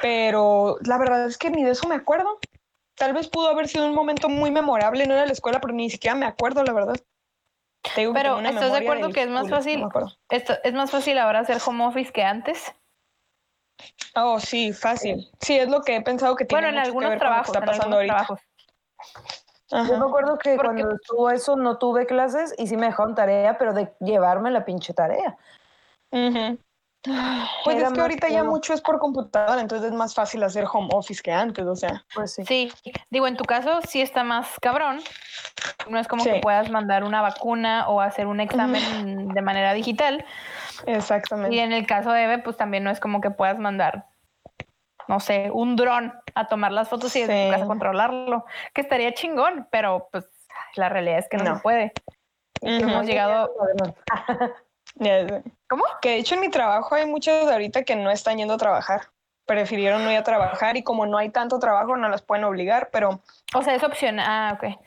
[0.00, 2.38] pero la verdad es que ni de eso me acuerdo.
[2.94, 5.90] Tal vez pudo haber sido un momento muy memorable, no era la escuela, pero ni
[5.90, 6.96] siquiera me acuerdo, la verdad.
[7.94, 9.86] Pero ¿estás de acuerdo que es más fácil?
[10.30, 12.74] esto, es más fácil ahora hacer home office que antes.
[14.14, 15.30] Oh, sí, fácil.
[15.40, 18.14] Sí, es lo que he pensado que tiene bueno, en algunos trabajos, está pasando ahorita.
[18.14, 18.40] Trabajos.
[19.70, 23.56] Yo me acuerdo que cuando estuvo eso no tuve clases y sí me dejaron tarea,
[23.56, 25.36] pero de llevarme la pinche tarea.
[26.10, 30.88] Pues es que ahorita ya mucho es por computadora, entonces es más fácil hacer home
[30.92, 32.04] office que antes, o sea.
[32.14, 32.44] Pues sí.
[32.44, 32.72] Sí,
[33.10, 35.00] digo, en tu caso sí está más cabrón.
[35.88, 40.24] No es como que puedas mandar una vacuna o hacer un examen de manera digital.
[40.86, 41.54] Exactamente.
[41.54, 44.06] Y en el caso de Eve, pues también no es como que puedas mandar,
[45.08, 49.12] no sé, un dron a tomar las fotos y desde tu casa controlarlo, que estaría
[49.14, 50.26] chingón, pero pues
[50.74, 51.92] la realidad es que no, se puede.
[52.60, 53.50] Hemos llegado...
[55.68, 55.84] ¿Cómo?
[56.02, 59.02] Que de hecho en mi trabajo hay muchos ahorita que no están yendo a trabajar.
[59.46, 62.90] Prefirieron no ir a trabajar y como no hay tanto trabajo no las pueden obligar,
[62.92, 63.20] pero...
[63.54, 64.26] O sea, es opcional.
[64.28, 64.78] Ah, ok.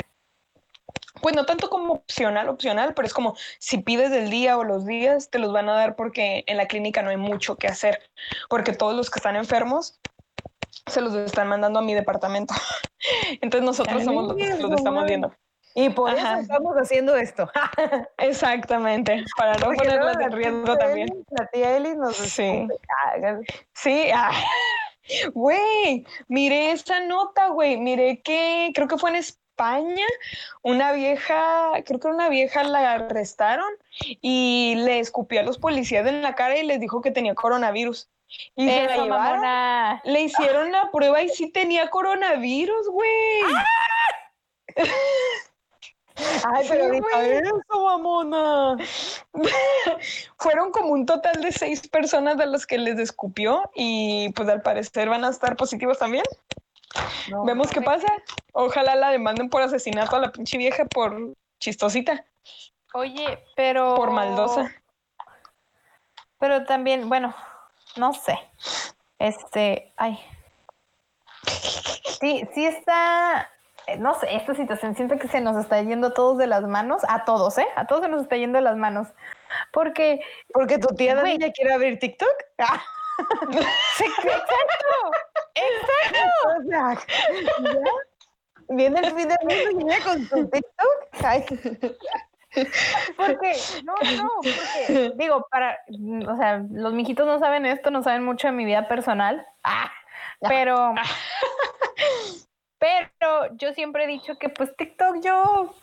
[1.23, 4.85] Pues no tanto como opcional, opcional, pero es como si pides el día o los
[4.85, 7.97] días, te los van a dar porque en la clínica no hay mucho que hacer,
[8.49, 10.01] porque todos los que están enfermos
[10.85, 12.53] se los están mandando a mi departamento.
[13.41, 15.33] Entonces nosotros somos los que los estamos viendo.
[15.75, 17.49] Y por eso estamos haciendo esto.
[18.17, 21.07] Exactamente, para no ponerlas en riesgo también.
[21.29, 22.67] La tía Eli nos Sí.
[23.73, 24.31] Sí, ah.
[25.33, 27.77] Güey, miré esa nota, güey.
[27.77, 29.17] Miré que creo que fue en
[29.53, 30.07] España,
[30.63, 33.71] una vieja, creo que una vieja la arrestaron
[34.19, 38.09] y le escupió a los policías en la cara y les dijo que tenía coronavirus.
[38.55, 40.01] Y se la llevaron.
[40.05, 43.41] Le hicieron la prueba y sí tenía coronavirus, güey.
[43.55, 43.65] ¡Ah!
[46.15, 48.77] Ay, pero eso, mamona.
[50.39, 54.63] Fueron como un total de seis personas de las que les escupió y pues al
[54.63, 56.23] parecer van a estar positivos también.
[57.45, 58.07] Vemos qué pasa.
[58.53, 62.25] Ojalá la demanden por asesinato a la pinche vieja por chistosita.
[62.93, 63.95] Oye, pero.
[63.95, 64.71] Por maldosa.
[66.39, 67.33] Pero también, bueno,
[67.95, 68.37] no sé.
[69.17, 70.19] Este, ay.
[72.19, 73.49] Sí, sí está
[73.87, 76.63] eh, no sé, esta situación siento que se nos está yendo a todos de las
[76.63, 77.67] manos, a todos, ¿eh?
[77.75, 79.09] A todos se nos está yendo de las manos.
[79.71, 80.21] Porque.
[80.53, 82.33] Porque tu tía Dani ya quiere abrir TikTok.
[83.51, 85.11] exacto.
[85.55, 87.13] Exacto.
[88.69, 91.21] Viene el fin del mundo y viene con su TikTok.
[93.17, 95.79] Porque, no, no, porque, digo, para,
[96.27, 99.45] o sea, los mijitos no saben esto, no saben mucho de mi vida personal.
[99.63, 99.91] Ah,
[100.39, 100.93] pero
[102.83, 105.73] pero yo siempre he dicho que pues TikTok yo,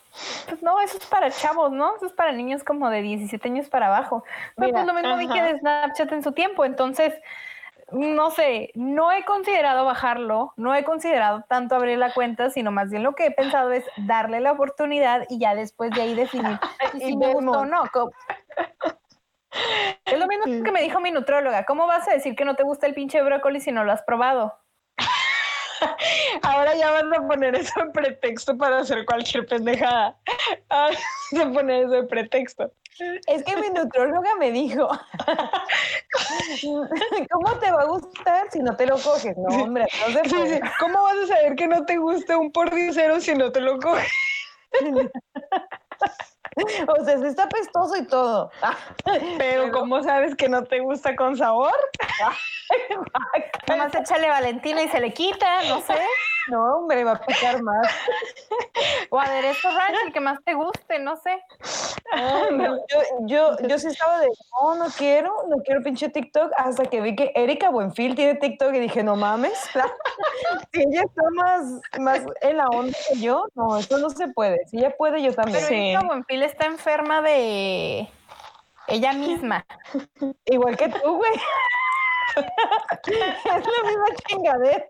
[0.47, 1.95] pues no, eso es para chavos, ¿no?
[1.95, 4.23] Eso es para niños como de 17 años para abajo.
[4.55, 7.15] Pero pues lo mismo dije de Snapchat en su tiempo, entonces,
[7.91, 12.89] no sé, no he considerado bajarlo, no he considerado tanto abrir la cuenta, sino más
[12.89, 16.59] bien lo que he pensado es darle la oportunidad y ya después de ahí definir
[16.99, 17.83] si me gustó o no.
[20.05, 21.65] Es lo mismo que me dijo mi nutróloga.
[21.65, 24.01] ¿Cómo vas a decir que no te gusta el pinche brócoli si no lo has
[24.03, 24.57] probado?
[26.43, 30.17] Ahora ya vas a poner eso en pretexto para hacer cualquier pendejada.
[30.69, 30.97] Ahora
[31.31, 32.71] vas a poner eso en pretexto.
[33.27, 34.87] Es que mi nutróloga me dijo,
[37.31, 39.35] ¿cómo te va a gustar si no te lo coges?
[39.37, 40.61] No, hombre, no se puede.
[40.79, 44.11] ¿Cómo vas a saber que no te gusta un pordiosero si no te lo coges?
[46.87, 48.51] O sea, está pestoso y todo.
[49.37, 51.73] Pero, ¿cómo sabes que no te gusta con sabor?
[53.67, 55.95] Nomás échale Valentina y se le quita, no sé.
[56.49, 57.87] No, hombre, va a picar más.
[59.13, 61.43] O aderezo ranch, el que más te guste, no sé.
[62.89, 64.27] yo, yo, yo sí estaba de,
[64.61, 68.73] no, no quiero, no quiero pinche TikTok, hasta que vi que Erika Buenfil tiene TikTok
[68.73, 69.53] y dije, no mames,
[70.73, 74.65] si ella está más, más en la onda que yo, no, esto no se puede.
[74.67, 75.59] Si ella puede, yo también.
[75.67, 78.07] Pero Erika Buenfil está enferma de
[78.87, 79.65] ella misma.
[80.45, 81.31] Igual que tú, güey.
[83.07, 84.85] es la misma chingadera.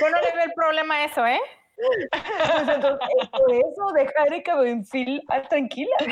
[0.00, 1.40] Yo no le veo el problema a eso, ¿eh?
[1.76, 5.96] Pues entonces, por eso deja a Erika Benfil ah, tranquila.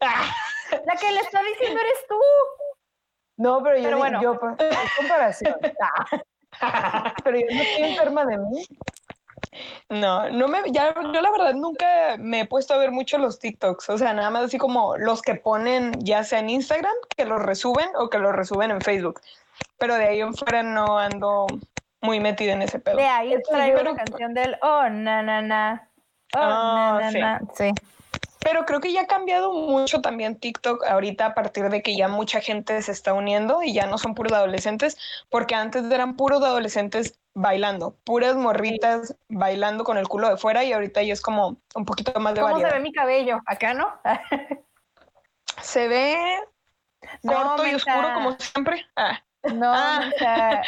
[0.00, 2.20] La que le está diciendo eres tú.
[3.36, 4.22] No, pero yo, pero bueno.
[4.22, 5.56] yo pues, es comparación.
[7.24, 8.64] pero yo no estoy enferma de mí.
[9.88, 13.38] No, no me, ya, yo la verdad nunca me he puesto a ver mucho los
[13.38, 17.24] TikToks, o sea, nada más así como los que ponen ya sea en Instagram, que
[17.24, 19.20] los resuben o que los resuben en Facebook,
[19.78, 21.46] pero de ahí en fuera no ando
[22.00, 22.96] muy metida en ese pedo.
[22.96, 25.88] De ahí traigo la canción del oh, na, na, na,
[26.36, 27.72] oh, na, na, na, sí.
[28.44, 32.08] Pero creo que ya ha cambiado mucho también TikTok ahorita a partir de que ya
[32.08, 34.98] mucha gente se está uniendo y ya no son puros adolescentes,
[35.30, 40.72] porque antes eran puros adolescentes bailando, puras morritas bailando con el culo de fuera y
[40.72, 42.70] ahorita ya es como un poquito más de ¿Cómo variedad.
[42.70, 43.40] se ve mi cabello?
[43.46, 43.92] ¿Acá no?
[45.60, 46.16] se ve
[47.26, 48.86] corto y oscuro como siempre.
[48.96, 49.20] Ah.
[49.52, 50.62] No, ah.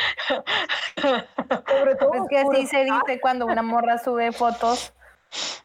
[1.66, 4.92] sobre todo es que así se dice cuando una morra sube fotos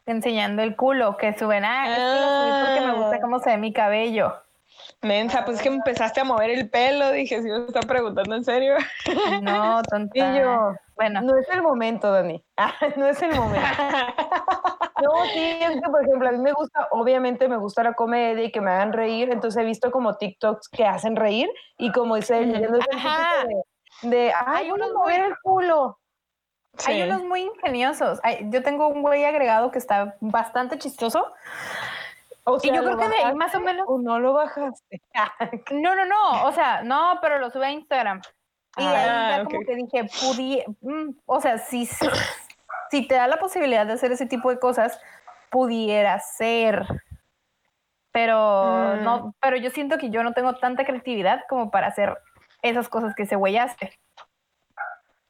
[0.06, 3.20] enseñando el culo, que suben, ah, subí porque me gusta ah.
[3.20, 4.34] cómo se ve mi cabello.
[5.02, 8.44] Mensa, pues es que empezaste a mover el pelo, dije, si me está preguntando en
[8.44, 8.76] serio.
[9.42, 10.76] No, tontillo.
[10.94, 11.20] Bueno.
[11.22, 12.42] No es el momento, Dani.
[12.96, 13.66] no es el momento.
[15.02, 18.44] No, sí, es que, por ejemplo, a mí me gusta, obviamente me gusta la comedia
[18.44, 22.14] y que me hagan reír, entonces he visto como TikToks que hacen reír y como
[22.14, 22.68] dice, de,
[24.02, 25.98] de, ay, uno mover el culo.
[26.86, 28.20] Hay unos muy ingeniosos.
[28.44, 31.32] yo tengo un güey agregado que está bastante chistoso.
[32.62, 33.84] Y yo creo que de ahí más o menos.
[33.88, 35.02] ¿O no lo bajaste?
[35.72, 36.44] no, no, no.
[36.44, 38.20] O sea, no, pero lo sube a Instagram.
[38.76, 41.86] Y ahí ya ah, como que dije, pudi mm, o sea, si,
[42.90, 44.98] si te da la posibilidad de hacer ese tipo de cosas,
[45.50, 46.86] pudiera ser.
[48.10, 49.32] Pero no, mm.
[49.40, 52.16] pero yo siento que yo no tengo tanta creatividad como para hacer
[52.62, 53.98] esas cosas que ese güey hace.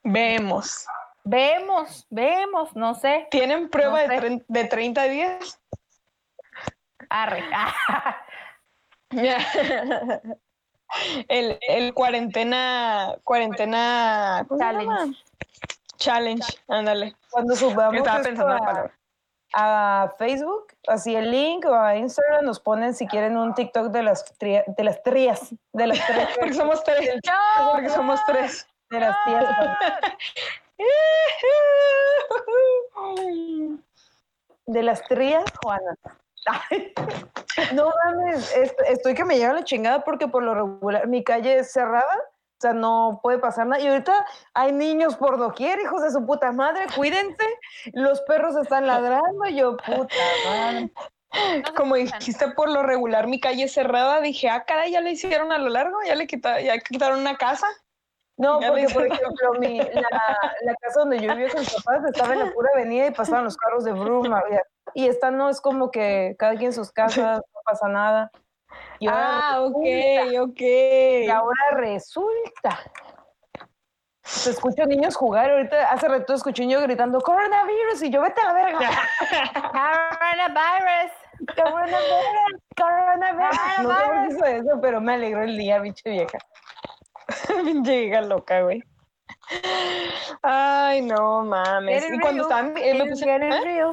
[0.03, 0.87] Vemos.
[1.25, 3.29] Vemos, vemos, no sé.
[3.31, 5.62] ¿Tienen prueba de, de 30 días?
[7.13, 7.45] Arre.
[11.29, 15.19] el, el cuarentena, cuarentena challenge.
[15.99, 17.15] Challenge, ándale.
[17.31, 18.09] Cuando subamos
[19.55, 24.03] a, Facebook, así el link o a Instagram nos ponen si quieren un TikTok de
[24.03, 26.29] las de las trías, de las tres.
[26.41, 27.21] porque somos tres.
[27.73, 28.67] porque somos tres.
[28.89, 29.45] De las tías.
[34.65, 35.95] De las trías, Juana.
[37.75, 38.55] No mames,
[38.89, 42.61] estoy que me llega la chingada porque por lo regular mi calle es cerrada, o
[42.61, 43.83] sea, no puede pasar nada.
[43.83, 44.25] Y ahorita
[44.55, 47.45] hay niños por doquier, hijos de su puta madre, cuídense.
[47.93, 50.15] Los perros están ladrando, yo puta
[50.47, 50.93] madre.
[51.77, 55.51] Como dijiste por lo regular mi calle es cerrada, dije, ah, caray, ya le hicieron
[55.51, 57.67] a lo largo, ya le quitaron, ya quitaron una casa.
[58.37, 62.41] No, porque por ejemplo, mi, la, casa donde yo vivía con mis papás estaba en
[62.41, 64.43] la pura avenida y pasaban los carros de bruma.
[64.95, 68.31] Y esta no es como que cada quien en sus casas, no pasa nada.
[69.09, 70.61] ah, ok, ok.
[70.61, 72.79] Y ahora resulta.
[74.25, 75.51] Se escucho niños jugar.
[75.51, 78.91] Ahorita hace rato escuché un niño gritando coronavirus y yo vete a la verga.
[79.73, 81.13] coronavirus.
[81.57, 82.61] Coronavirus.
[82.77, 83.59] Coronavirus.
[83.83, 86.39] No sé por qué hizo eso, pero me alegró el día, bicho vieja.
[87.85, 88.83] Llega loca, güey.
[90.43, 92.05] Ay, no mames.
[92.11, 92.77] Y cuando estaban.
[92.77, 93.93] Eh, me puse, ¿eh?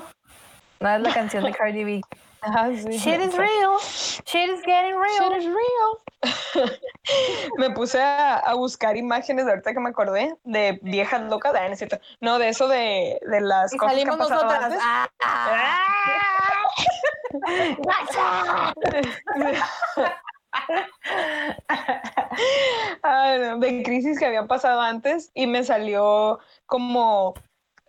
[0.80, 2.02] No es la canción de Cardi B.
[2.42, 3.78] Ah, sí, Shit is real.
[4.26, 5.30] Shit is getting real.
[5.30, 6.00] Shit is real.
[7.58, 11.54] me puse a, a, buscar imágenes de ahorita que me acordé de viejas locas.
[11.54, 12.00] Ah, no, es cierto.
[12.22, 14.64] no de eso de, de las y cosas salimos que nosotras.
[14.64, 14.80] Antes.
[14.82, 15.10] Ah,
[23.04, 23.56] ah.
[23.60, 27.34] de crisis que habían pasado antes y me salió como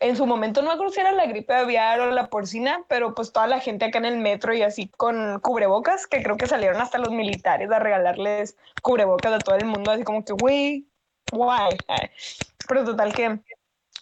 [0.01, 3.15] en su momento no me acuerdo si era la gripe aviar o la porcina, pero
[3.15, 6.47] pues toda la gente acá en el metro y así con cubrebocas, que creo que
[6.47, 10.89] salieron hasta los militares a regalarles cubrebocas a todo el mundo, así como que, güey,
[11.31, 11.77] guay.
[12.69, 13.41] Pero total que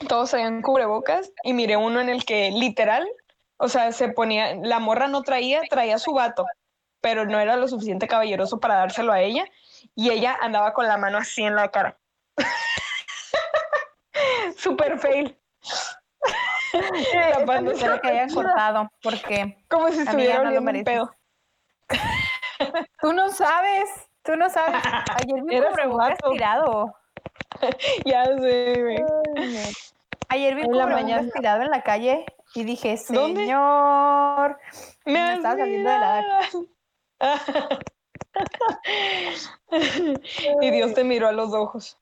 [0.08, 3.08] todos traían cubrebocas y miré uno en el que literal,
[3.56, 6.46] o sea, se ponía, la morra no traía, traía su vato,
[7.00, 9.46] pero no era lo suficiente caballeroso para dárselo a ella
[9.94, 11.98] y ella andaba con la mano así en la cara.
[14.56, 15.38] Super fail.
[16.72, 19.58] Espero que hayan cortado, porque.
[19.68, 21.14] Como si estuviera oliendo un pedo.
[23.00, 23.88] Tú no sabes,
[24.24, 24.82] tú no sabes.
[25.16, 26.92] Ayer vi un cubrebocas tirado.
[28.04, 28.98] ya sé, güey.
[30.28, 34.58] Ayer vi un cubrebocas tirado en la calle y dije, señor,
[35.04, 36.48] me, estaba saliendo de la...
[40.60, 41.98] y Dios te miró a los ojos.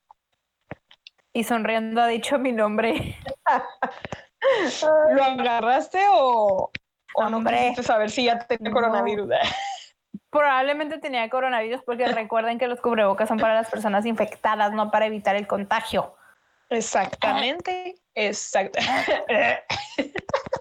[1.33, 3.16] Y sonriendo ha dicho mi nombre.
[5.13, 6.71] ¿Lo agarraste o,
[7.15, 9.31] o no quisiste saber si ya tenía coronavirus?
[10.31, 15.07] Probablemente tenía coronavirus porque recuerden que los cubrebocas son para las personas infectadas, no para
[15.07, 16.15] evitar el contagio.
[16.69, 18.81] Exactamente, exacto.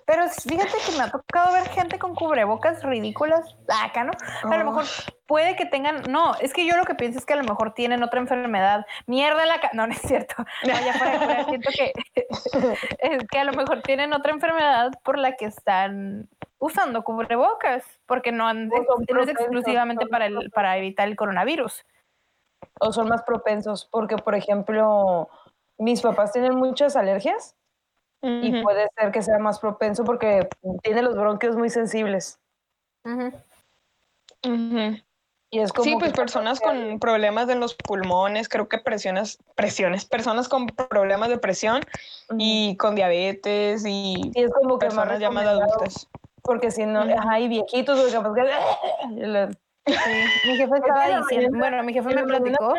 [0.06, 4.12] Pero fíjate que me ha tocado ver gente con cubrebocas ridículas acá, ¿no?
[4.44, 4.86] A lo mejor
[5.26, 7.74] puede que tengan, no, es que yo lo que pienso es que a lo mejor
[7.74, 8.86] tienen otra enfermedad.
[9.08, 10.36] Mierda en la cara, no, no es cierto.
[10.38, 11.92] No, ya siento que
[13.00, 18.32] es que a lo mejor tienen otra enfermedad por la que están usando cubrebocas, porque
[18.32, 21.84] no, han, no es exclusivamente para, el, para evitar el coronavirus.
[22.80, 25.30] O son más propensos, porque por ejemplo,
[25.80, 27.56] mis papás tienen muchas alergias
[28.26, 30.48] y puede ser que sea más propenso porque
[30.82, 32.40] tiene los bronquios muy sensibles.
[35.52, 40.06] Y es como sí, pues personas con problemas en los pulmones, creo que presiones, presiones,
[40.06, 41.82] personas con problemas de presión
[42.38, 46.10] y con diabetes y, es como que personas ya más adultas.
[46.42, 48.42] Porque si no, hay viejitos, porque capaz que...
[50.48, 52.74] mi jefe estaba diciendo, bueno, mi jefe me platicó.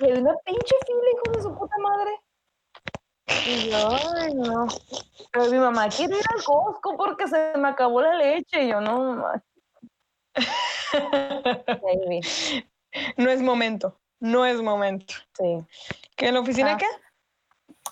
[0.00, 2.20] Y hay una pinche fila, hijo de su puta madre.
[3.46, 4.66] Y yo, ay, no.
[5.32, 8.64] Pero mi mamá quiere ir al Costco porque se me acabó la leche.
[8.64, 9.24] Y yo, no,
[13.16, 13.98] No es momento.
[14.20, 15.14] No es momento.
[15.36, 15.64] Sí.
[16.16, 16.76] ¿Qué en la oficina ah.
[16.76, 16.86] qué?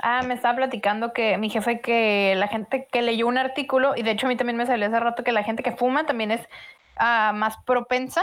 [0.03, 4.03] Ah, me estaba platicando que mi jefe que la gente que leyó un artículo, y
[4.03, 6.31] de hecho a mí también me salió hace rato que la gente que fuma también
[6.31, 6.41] es
[6.97, 8.23] ah, más propensa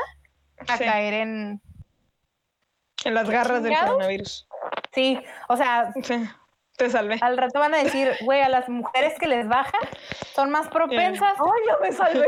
[0.68, 1.62] a caer en...
[3.06, 4.48] En las garras del coronavirus.
[4.92, 5.94] Sí, o sea,
[6.80, 7.20] te salvé.
[7.22, 9.82] Al rato van a decir, güey, a las mujeres que les bajan
[10.34, 11.36] son más propensas.
[11.38, 12.26] ¡Ay, yo me salvé!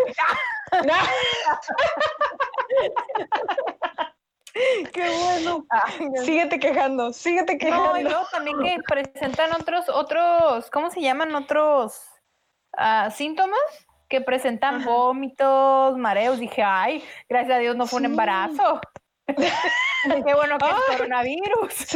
[4.94, 5.66] ¡Qué bueno!
[6.26, 7.94] síguete quejando, síguete quejando.
[7.94, 11.34] No, y luego también que presentan otros, otros, ¿cómo se llaman?
[11.34, 12.04] Otros
[12.78, 13.62] uh, síntomas
[14.10, 16.40] que presentan vómitos, mareos.
[16.40, 18.82] Dije, ay, gracias a Dios no fue un embarazo.
[19.36, 21.96] Qué bueno que es coronavirus.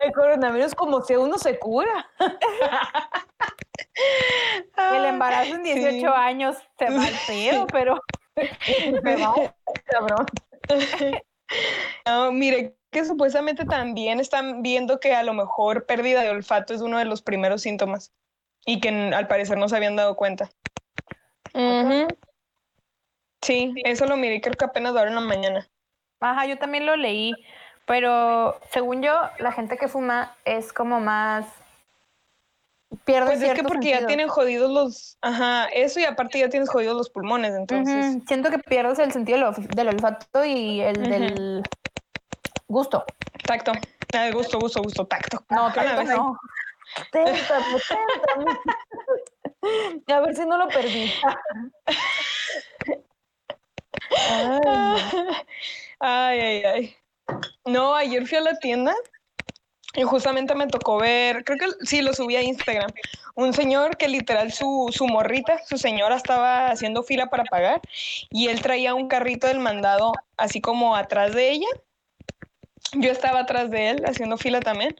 [0.00, 2.10] El coronavirus como si uno se cura.
[4.76, 8.00] El embarazo en 18 años se va al pedo, pero
[9.02, 9.34] me va,
[9.86, 10.26] cabrón.
[12.06, 16.80] No, mire, que supuestamente también están viendo que a lo mejor pérdida de olfato es
[16.80, 18.12] uno de los primeros síntomas
[18.66, 20.50] y que al parecer no se habían dado cuenta.
[23.42, 25.68] Sí, eso lo miré creo que apenas ahora en la mañana.
[26.24, 27.34] Ajá, yo también lo leí,
[27.84, 31.44] pero según yo, la gente que fuma es como más
[33.04, 36.70] pierde Pues es que porque ya tienen jodidos los, ajá, eso y aparte ya tienes
[36.70, 38.22] jodidos los pulmones, entonces.
[38.26, 41.62] Siento que pierdes el sentido del, olfato y el del
[42.68, 43.04] gusto.
[43.46, 43.72] Tacto.
[44.14, 45.44] Ah, gusto, gusto, gusto, tacto.
[45.50, 46.38] No, tacto no.
[47.12, 47.36] Téntame,
[48.32, 48.58] téntame.
[50.08, 51.12] A ver si no lo perdí.
[54.10, 55.00] Ay,
[56.40, 56.96] ay, ay.
[57.64, 58.94] No, ayer fui a la tienda
[59.94, 62.92] y justamente me tocó ver, creo que sí lo subí a Instagram,
[63.36, 67.80] un señor que literal su, su morrita, su señora estaba haciendo fila para pagar
[68.30, 71.68] y él traía un carrito del mandado así como atrás de ella.
[72.92, 74.94] Yo estaba atrás de él haciendo fila también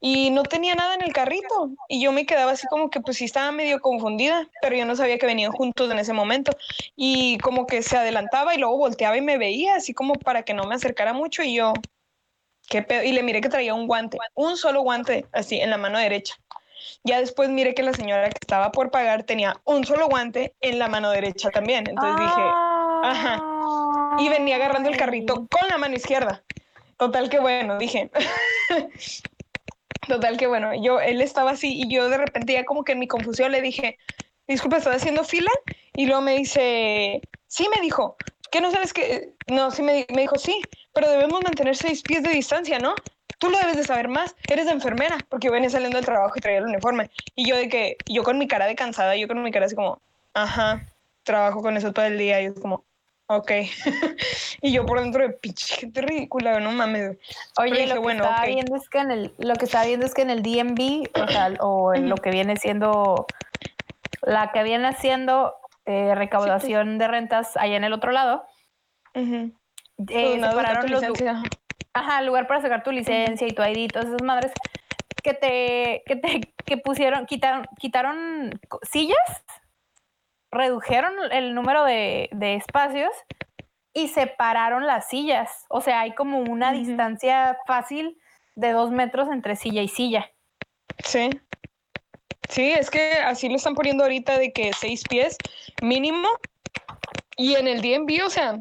[0.00, 1.70] y no tenía nada en el carrito.
[1.88, 4.96] Y yo me quedaba así como que pues sí estaba medio confundida, pero yo no
[4.96, 6.56] sabía que venían juntos en ese momento.
[6.96, 10.54] Y como que se adelantaba y luego volteaba y me veía así como para que
[10.54, 11.72] no me acercara mucho y yo,
[12.68, 13.02] ¿qué pedo?
[13.02, 16.36] Y le miré que traía un guante, un solo guante así en la mano derecha.
[17.04, 20.78] Ya después miré que la señora que estaba por pagar tenía un solo guante en
[20.78, 21.86] la mano derecha también.
[21.86, 22.42] Entonces dije,
[23.02, 23.42] ajá.
[24.18, 26.42] Y venía agarrando el carrito con la mano izquierda.
[26.96, 28.10] Total que bueno, dije.
[30.10, 32.98] Total que bueno, yo, él estaba así y yo de repente ya como que en
[32.98, 33.96] mi confusión le dije,
[34.48, 35.52] disculpa, ¿estás haciendo fila?
[35.94, 38.16] Y luego me dice, sí, me dijo,
[38.50, 39.34] ¿qué no sabes que?
[39.46, 42.96] No, sí, me, dijo, sí, pero debemos mantener seis pies de distancia, ¿no?
[43.38, 46.40] Tú lo debes de saber más, eres de enfermera, porque venía saliendo del trabajo y
[46.40, 47.08] traía el uniforme.
[47.36, 49.76] Y yo de que, yo con mi cara de cansada, yo con mi cara así
[49.76, 50.02] como,
[50.34, 50.88] ajá,
[51.22, 52.84] trabajo con eso todo el día, y es como,
[53.30, 53.50] ok.
[54.62, 57.16] y yo por dentro de pinche gente ridícula, no mames.
[57.58, 60.14] Oye, lo, que bueno, estaba viendo es que en el, lo que estaba viendo es
[60.14, 63.26] que en el DMV, o sea, o en lo que viene siendo,
[64.22, 65.54] la que viene haciendo
[65.86, 68.44] eh, recaudación de rentas allá en el otro lado,
[69.14, 69.52] eh,
[69.98, 71.02] separaron los
[71.92, 74.52] Ajá, lugar para sacar tu licencia y tu ID y todas esas madres
[75.22, 79.44] que te, que te, que pusieron, quitaron, quitaron sillas,
[80.50, 83.10] redujeron el número de, espacios
[83.92, 85.66] y separaron las sillas.
[85.68, 88.18] O sea, hay como una distancia fácil
[88.54, 90.30] de dos metros entre silla y silla.
[91.04, 91.30] Sí.
[92.48, 95.36] Sí, es que así lo están poniendo ahorita de que seis pies
[95.82, 96.28] mínimo.
[97.36, 98.60] Y en el DMV, o sea,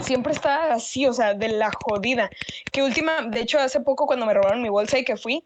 [0.00, 2.30] siempre está así, o sea, de la jodida.
[2.72, 5.44] Que última, de hecho, hace poco cuando me robaron mi bolsa y que fui,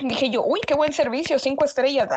[0.00, 2.08] dije yo, uy, qué buen servicio, cinco estrellas,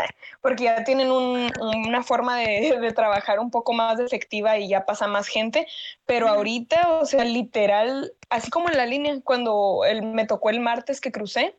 [0.42, 5.28] porque ya tienen una forma de, trabajar un poco más efectiva y ya pasa más
[5.28, 5.68] gente,
[6.06, 11.02] pero ahorita, o sea, literal, así como en la línea, cuando me tocó el martes
[11.02, 11.56] que crucé,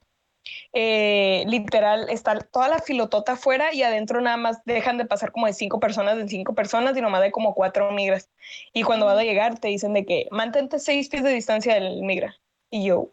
[0.72, 5.46] eh, literal, está toda la filotota afuera y adentro nada más dejan de pasar como
[5.46, 8.30] de cinco personas, de cinco personas y nomás de como cuatro migras.
[8.72, 12.02] Y cuando van a llegar te dicen de que mantente seis pies de distancia del
[12.02, 12.36] migra.
[12.70, 13.10] Y yo,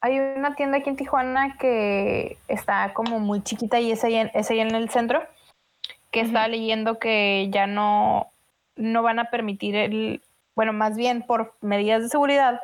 [0.00, 4.30] hay una tienda aquí en Tijuana que está como muy chiquita y es ahí en,
[4.34, 5.22] es ahí en el centro,
[6.10, 8.28] que está leyendo que ya no,
[8.76, 10.22] no van a permitir el,
[10.54, 12.60] bueno, más bien por medidas de seguridad,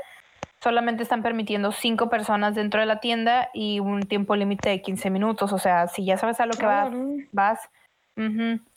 [0.63, 5.11] solamente están permitiendo cinco personas dentro de la tienda y un tiempo límite de 15
[5.11, 5.53] minutos.
[5.53, 6.91] O sea, si ya sabes a lo que vas,
[7.33, 7.61] vas.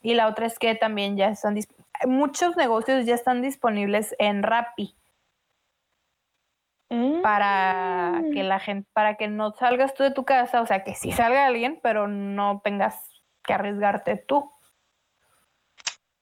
[0.02, 1.56] Y la otra es que también ya están,
[2.06, 4.94] muchos negocios ya están disponibles en Rappi
[7.22, 8.46] para que mm.
[8.46, 11.46] la gente, para que no salgas tú de tu casa, o sea, que sí salga
[11.46, 12.96] alguien, pero no tengas
[13.44, 14.50] que arriesgarte tú.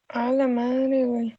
[0.08, 1.38] A la madre, güey.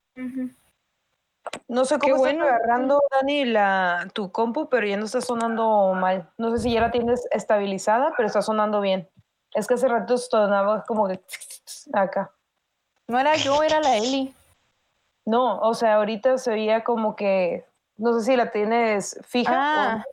[1.68, 6.30] No sé cómo está agarrando, Dani, la, tu compu, pero ya no está sonando mal.
[6.38, 9.10] No sé si ya la tienes estabilizada, pero está sonando bien.
[9.54, 11.22] Es que hace rato sonaba como que
[11.94, 12.32] acá.
[13.08, 14.34] No era yo, era la Eli.
[15.26, 17.66] No, o sea, ahorita se oía como que
[17.98, 19.54] no sé si la tienes fija.
[19.94, 20.04] Ah.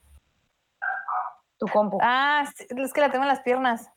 [1.59, 1.99] tu compu.
[2.03, 3.91] Ah, es que la tengo en las piernas.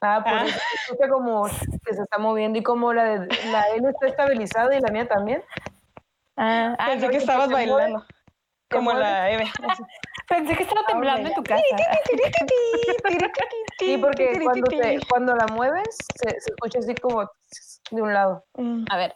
[0.00, 0.44] Ah, por ah.
[0.44, 4.74] eso escucha como que se está moviendo y como la de la L está estabilizada
[4.76, 5.42] y la mía también.
[6.36, 8.04] Ah, ah pensé que estabas bailando.
[8.70, 9.44] Como la Eve.
[10.28, 11.62] Pensé que estaba temblando en tu casa.
[13.78, 14.66] Sí, porque cuando,
[15.08, 17.30] cuando la mueves se, se, escucha así como
[17.92, 18.44] de un lado.
[18.90, 19.14] A ver.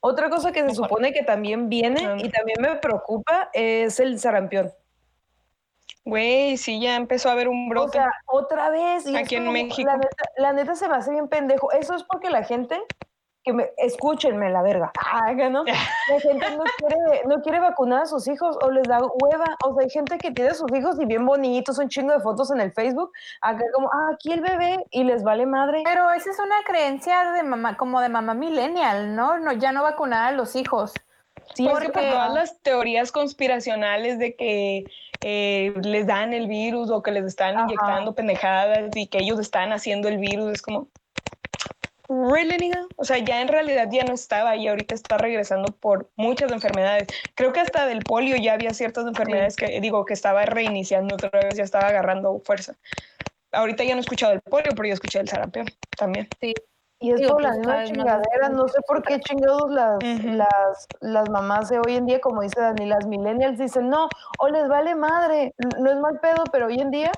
[0.00, 4.72] Otra cosa que se supone que también viene y también me preocupa es el sarampión.
[6.04, 7.98] Güey, sí, ya empezó a haber un brote.
[7.98, 9.06] O sea, otra vez.
[9.14, 9.88] Aquí en México.
[9.88, 11.70] La neta, la neta, se me hace bien pendejo.
[11.72, 12.80] Eso es porque la gente
[13.42, 14.92] que me escúchenme la verga.
[14.98, 15.64] Ah, ¿no?
[16.10, 19.56] La gente no quiere, no quiere vacunar a sus hijos o les da hueva.
[19.64, 22.20] O sea, hay gente que tiene a sus hijos y bien bonitos, un chingo de
[22.20, 25.82] fotos en el Facebook, acá como, ah, aquí el bebé y les vale madre.
[25.84, 29.38] Pero esa es una creencia de mamá, como de mamá millennial, ¿no?
[29.38, 30.92] no ya no vacunar a los hijos.
[31.54, 34.84] Sí, porque todas las teorías conspiracionales de que
[35.20, 39.72] eh, les dan el virus o que les están inyectando pendejadas y que ellos están
[39.72, 40.88] haciendo el virus, es como,
[42.10, 46.50] really, O sea, ya en realidad ya no estaba y ahorita está regresando por muchas
[46.50, 47.06] enfermedades.
[47.34, 51.30] Creo que hasta del polio ya había ciertas enfermedades que, digo, que estaba reiniciando otra
[51.40, 52.74] vez, ya estaba agarrando fuerza.
[53.52, 56.28] Ahorita ya no he escuchado del polio, pero ya escuché el sarampión también.
[56.40, 56.52] Sí.
[57.02, 61.30] Y es por la pues, misma chingadera, no sé por qué chingados las, las, las
[61.30, 64.06] mamás de hoy en día, como dice Dani, las millennials dicen, no,
[64.38, 67.10] o les vale madre, no es mal pedo, pero hoy en día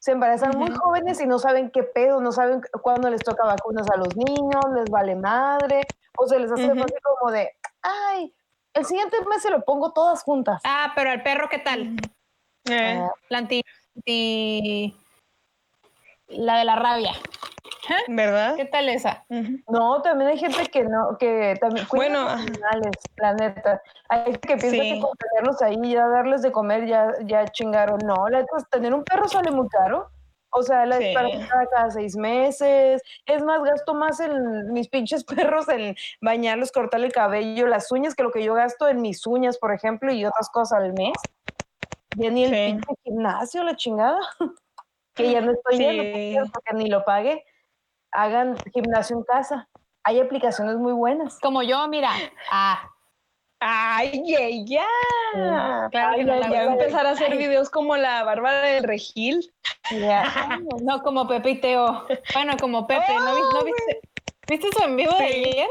[0.00, 3.88] se embarazan muy jóvenes y no saben qué pedo, no saben cuándo les toca vacunas
[3.90, 5.82] a los niños, les vale madre,
[6.16, 7.50] o se les hace así como de,
[7.82, 8.34] ay,
[8.72, 10.62] el siguiente mes se lo pongo todas juntas.
[10.64, 11.96] Ah, pero al perro, ¿qué tal?
[12.64, 13.06] Eh.
[13.30, 13.62] Anti,
[16.30, 17.12] La de la rabia.
[17.88, 18.04] ¿Eh?
[18.08, 18.54] ¿Verdad?
[18.56, 19.24] ¿Qué tal esa?
[19.68, 23.82] No, también hay gente que no, que también bueno, los animales, la neta.
[24.08, 27.98] Hay gente que piensa que con tenerlos ahí, ya darles de comer, ya, ya chingaron.
[28.04, 30.08] No, la neta, tener un perro sale muy caro.
[30.52, 31.12] O sea, la sí.
[31.14, 33.02] para cada seis meses.
[33.26, 38.14] Es más, gasto más en mis pinches perros en bañarlos, cortarle el cabello, las uñas,
[38.14, 41.14] que lo que yo gasto en mis uñas, por ejemplo, y otras cosas al mes.
[42.16, 44.18] Ya ni el pinche gimnasio, la chingada.
[45.22, 47.44] que ya no estoy yendo porque ni lo pague
[48.12, 49.68] hagan gimnasio en casa.
[50.04, 51.38] Hay aplicaciones muy buenas.
[51.40, 52.10] Como yo, mira.
[52.50, 52.88] Ah.
[53.62, 55.88] Ay, ya, ya.
[55.90, 59.52] Claro que no voy a empezar a hacer videos como la Bárbara del Regil.
[60.82, 62.06] no como Pepe y Teo.
[62.32, 63.14] Bueno, como Pepe.
[63.14, 64.00] ¿No, viste,
[64.48, 65.68] ¿Viste su en vivo de ayer?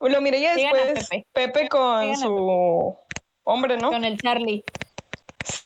[0.00, 1.22] Lo miré ya después.
[1.32, 1.68] Pepe.
[1.68, 2.96] con su
[3.44, 3.90] hombre, ¿no?
[3.90, 4.64] Con el Charlie.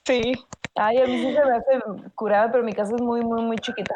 [0.05, 0.32] Sí.
[0.74, 1.80] Ay, a mí sí se me hace
[2.14, 3.94] curada, pero mi casa es muy, muy, muy chiquita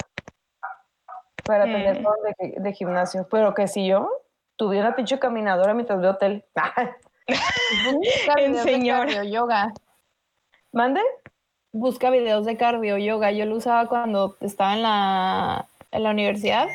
[1.45, 3.27] para tener todo de, de, gimnasio.
[3.31, 4.11] Pero que si yo
[4.57, 6.45] tuviera una pinche caminadora mientras veo hotel.
[8.37, 9.09] en señor.
[9.25, 9.73] yoga.
[10.73, 11.01] ¿Mande?
[11.73, 13.31] Busca videos de cardio yoga.
[13.33, 16.69] Yo lo usaba cuando estaba en la, en la universidad.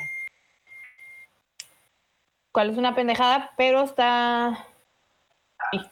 [2.52, 3.52] ¿Cuál es una pendejada?
[3.58, 4.66] Pero está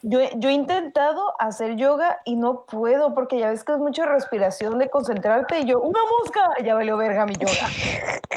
[0.02, 4.78] yo, he intentado hacer yoga y no puedo porque ya ves que es mucha respiración
[4.78, 7.68] de concentrarte y yo, una mosca, ya valió verga mi yoga.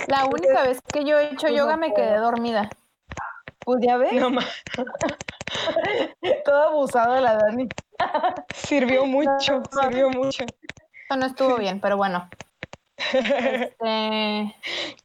[0.07, 2.69] La única vez que yo he hecho pues yoga me quedé dormida.
[3.65, 4.13] Pues ya ves.
[4.13, 4.29] No
[6.45, 7.67] Todo abusado la Dani.
[8.53, 10.43] Sirvió mucho, sirvió mucho.
[10.43, 12.29] Eso no estuvo bien, pero bueno.
[12.97, 13.75] Este...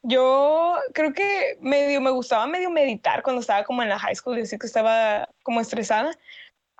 [0.02, 4.36] Yo creo que medio me gustaba medio meditar cuando estaba como en la high school,
[4.36, 6.12] decir que estaba como estresada.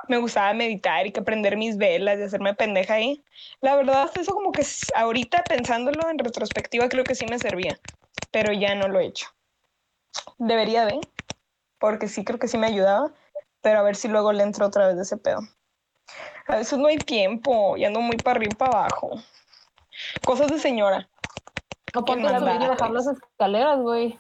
[0.09, 3.25] Me gustaba meditar y que prender mis velas y hacerme pendeja ahí.
[3.61, 4.63] La verdad, eso como que
[4.95, 7.81] ahorita pensándolo en retrospectiva creo que sí me servía,
[8.31, 9.29] pero ya no lo he hecho.
[10.39, 11.07] Debería de,
[11.81, 13.13] porque sí creo que sí me ayudaba,
[13.63, 15.41] pero a ver si luego le entro otra vez de ese pedo.
[16.49, 19.11] A veces no hay tiempo y ando muy para arriba y para abajo.
[20.25, 21.09] Cosas de señora.
[21.95, 24.19] No puedo subir y bajar las escaleras, güey.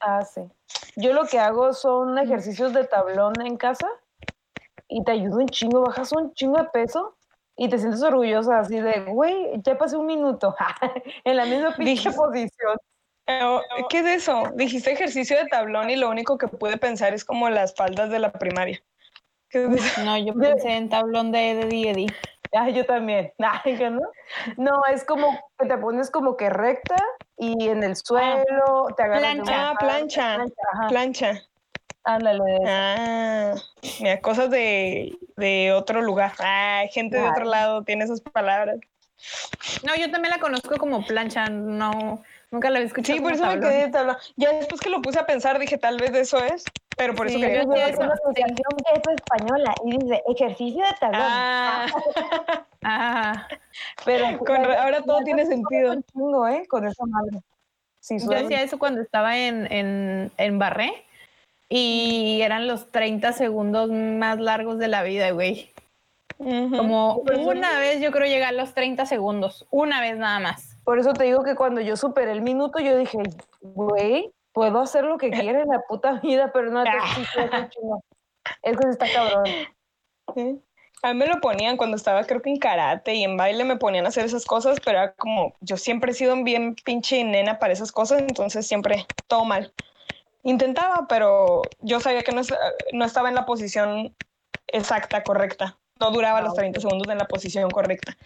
[0.00, 0.42] Ah, sí.
[0.96, 3.88] Yo lo que hago son ejercicios de tablón en casa
[4.88, 7.16] y te ayuda un chingo, bajas un chingo de peso
[7.56, 10.54] y te sientes orgullosa así de, güey, ya pasé un minuto
[11.24, 12.76] en la misma pinche posición.
[13.90, 14.44] ¿Qué es eso?
[14.54, 18.20] Dijiste ejercicio de tablón y lo único que pude pensar es como las faldas de
[18.20, 18.82] la primaria.
[20.04, 22.06] No, yo pensé en tablón de Eddie Eddie.
[22.52, 23.32] Ay, yo también.
[23.38, 24.00] no.
[24.56, 26.96] No, es como que te pones como que recta
[27.36, 29.20] y en el suelo te agarras.
[29.20, 30.38] Plancha, plancha,
[30.88, 31.42] plancha.
[32.04, 32.42] Ándale.
[32.66, 33.54] Ah,
[34.00, 36.32] mira, cosas de, de otro lugar.
[36.38, 38.78] Ah, gente de otro lado tiene esas palabras.
[39.84, 43.16] No, yo también la conozco como plancha, no, nunca la había escuchado.
[43.16, 43.90] Sí, por eso me quedé
[44.36, 46.64] Ya después que lo puse a pensar dije, tal vez eso es,
[46.98, 47.62] pero por eso quería.
[47.62, 51.22] Yo es una asociación que es española y dice ejercicio de tablón.
[51.24, 51.86] Ah,
[52.82, 53.48] ah.
[54.04, 54.26] pero
[54.78, 55.94] ahora todo tiene sentido.
[56.12, 56.66] Chingo, ¿eh?
[56.68, 57.38] Con esa madre.
[58.00, 61.04] Sí, yo hacía eso cuando estaba en, en, en Barré
[61.68, 65.70] y eran los 30 segundos más largos de la vida, güey.
[66.38, 70.76] Como una vez yo creo llegar a los 30 segundos, una vez nada más.
[70.84, 73.18] Por eso te digo que cuando yo superé el minuto, yo dije,
[73.60, 76.82] güey, puedo hacer lo que quiera en la puta vida, pero no,
[78.62, 79.44] eso está cabrón.
[81.02, 83.76] A mí me lo ponían cuando estaba creo que en karate y en baile me
[83.76, 87.60] ponían a hacer esas cosas, pero era como, yo siempre he sido bien pinche nena
[87.60, 89.72] para esas cosas, entonces siempre todo mal.
[90.42, 92.42] Intentaba, pero yo sabía que no,
[92.92, 94.16] no estaba en la posición
[94.66, 98.16] exacta, correcta no duraba los 30 segundos en la posición correcta.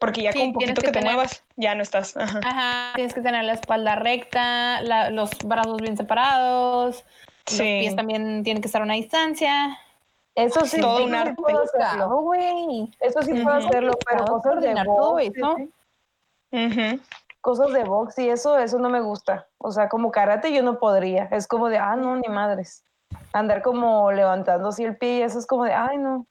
[0.00, 2.16] Porque ya con un poquito que, te muevas, ya no estás.
[2.16, 2.92] Ajá.
[2.94, 4.80] tienes que tener la espalda recta,
[5.10, 7.04] los brazos bien separados,
[7.50, 9.78] los pies también tienen que estar a una distancia.
[10.34, 11.34] Eso sí, todo un arte.
[11.34, 12.90] Puedo hacerlo, güey.
[12.98, 15.30] Eso sí puedo hacerlo, pero cosas de box.
[17.42, 19.48] Cosas de box y eso, eso no me gusta.
[19.58, 21.24] O sea, como karate yo no podría.
[21.30, 22.84] Es como de, ah, no, ni madres.
[23.34, 26.26] Andar como levantando así el pie y eso es como de, ay, no.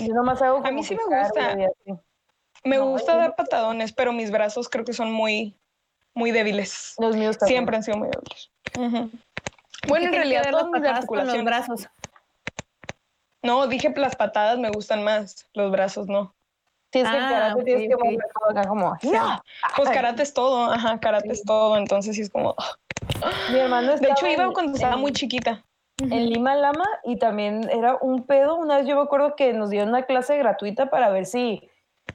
[0.00, 1.56] Yo nomás hago A mí sí me gusta.
[2.64, 5.54] Me gusta dar patadones, pero mis brazos creo que son muy,
[6.14, 6.94] muy débiles.
[6.98, 7.58] Los míos también.
[7.58, 8.50] Siempre han sido muy débiles.
[9.86, 11.36] Bueno, en realidad todas mis articulaciones.
[11.36, 11.88] Los brazos.
[13.42, 16.34] No, dije las patadas me gustan más, los brazos no.
[16.88, 18.18] Tienes que ah, karate, tienes que mover
[18.50, 18.96] acá como.
[19.76, 22.54] Pues karate es todo, ajá, karate es todo, entonces sí es como.
[23.52, 25.62] Mi hermano De hecho, iba cuando estaba muy chiquita
[25.98, 28.56] en Lima Lama y también era un pedo.
[28.56, 31.68] Una vez yo me acuerdo que nos dieron una clase gratuita para ver si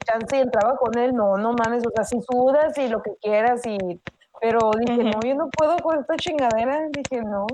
[0.04, 1.14] chance entraba con él.
[1.14, 4.00] No, no mames, o sea, si sudas y lo que quieras y...
[4.40, 6.88] Pero dije, no, yo no puedo con esta chingadera.
[6.90, 7.46] Dije, no.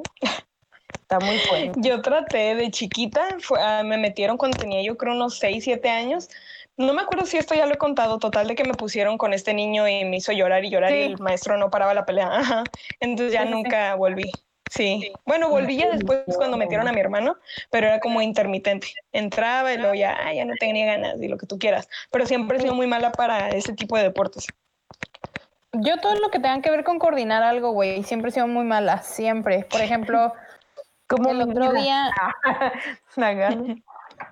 [1.08, 1.72] Está muy fuerte.
[1.76, 6.28] Yo traté de chiquita, ah, me metieron cuando tenía yo creo unos 6, 7 años.
[6.76, 9.32] No me acuerdo si esto ya lo he contado, total de que me pusieron con
[9.32, 12.64] este niño y me hizo llorar y llorar y el maestro no paraba la pelea.
[13.00, 14.30] Entonces ya nunca volví.
[14.70, 15.12] Sí.
[15.24, 17.36] Bueno, volví ya después cuando metieron a mi hermano,
[17.70, 18.88] pero era como intermitente.
[19.12, 21.88] Entraba y luego ya, ya no tenía ganas y lo que tú quieras.
[22.10, 24.46] Pero siempre he sido muy mala para ese tipo de deportes.
[25.72, 28.64] Yo todo lo que tenga que ver con coordinar algo, güey, siempre he sido muy
[28.64, 29.66] mala, siempre.
[29.70, 30.32] Por ejemplo,
[31.06, 32.10] como el otro día...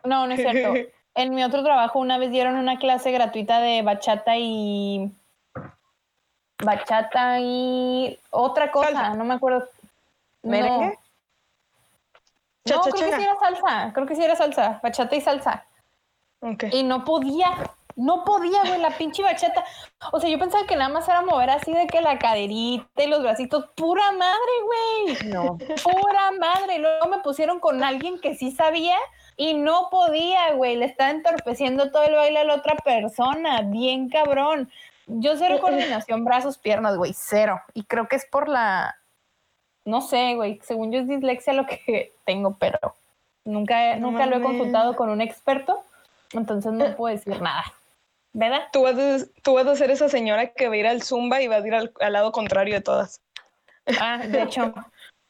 [0.05, 0.75] no, no es cierto.
[1.17, 5.13] En mi otro trabajo una vez dieron una clase gratuita de bachata y...
[6.65, 9.69] Bachata y otra cosa, no me acuerdo
[10.45, 10.99] ¿Merengue?
[12.67, 15.67] No, creo que sí era salsa, creo que sí era salsa, bachata y salsa.
[16.73, 17.51] Y no podía,
[17.97, 19.65] no podía, güey, la pinche bachata.
[20.13, 23.07] O sea, yo pensaba que nada más era mover así de que la caderita y
[23.07, 25.33] los bracitos, pura madre, güey.
[25.33, 25.59] No.
[25.59, 26.79] Pura madre.
[26.79, 28.97] Luego me pusieron con alguien que sí sabía
[29.37, 30.77] y no podía, güey.
[30.77, 33.63] Le estaba entorpeciendo todo el baile a la otra persona.
[33.63, 34.71] Bien cabrón.
[35.07, 37.61] Yo cero coordinación, brazos, piernas, güey, cero.
[37.75, 38.97] Y creo que es por la,
[39.85, 42.79] no sé, güey, según yo es dislexia lo que tengo, pero
[43.45, 45.83] nunca, No nunca lo he consultado con un experto,
[46.33, 47.65] entonces no puedo decir nada.
[48.37, 48.63] ¿Verdad?
[48.73, 51.41] Tú vas, a, tú vas a ser esa señora que va a ir al Zumba
[51.41, 53.21] y va a ir al, al lado contrario de todas.
[54.01, 54.75] Ah, de hecho,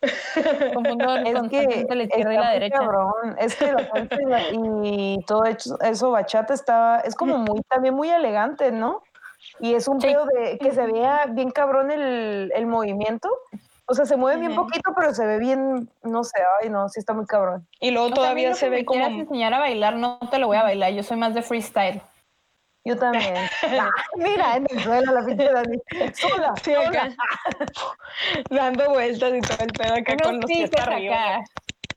[0.75, 2.79] confundo Es que la izquierda y la derecha.
[2.79, 3.37] cabrón.
[3.39, 4.17] Es que la salsa
[4.53, 9.03] y, todo eso, eso bachata está, es como muy, también muy elegante, ¿no?
[9.61, 10.07] Y es un Sí.
[10.07, 13.29] pedo de que se vea bien cabrón el, el movimiento.
[13.87, 17.01] O sea, se mueve bien poquito, pero se ve bien, no sé, ay no, sí
[17.01, 17.67] está muy cabrón.
[17.81, 19.01] Y luego todavía lo se que me ve como...
[19.01, 22.01] quieras enseñar a bailar, no te lo voy a bailar, yo soy más de freestyle.
[22.87, 23.35] Yo también.
[23.81, 25.79] Ah, mira, en el suelo la pinche Dani.
[26.15, 26.89] Sola, Sí, sola.
[26.89, 27.09] acá.
[28.51, 31.15] Dando vueltas y todo el pedo acá con Unos los pies arriba.
[31.37, 31.45] acá.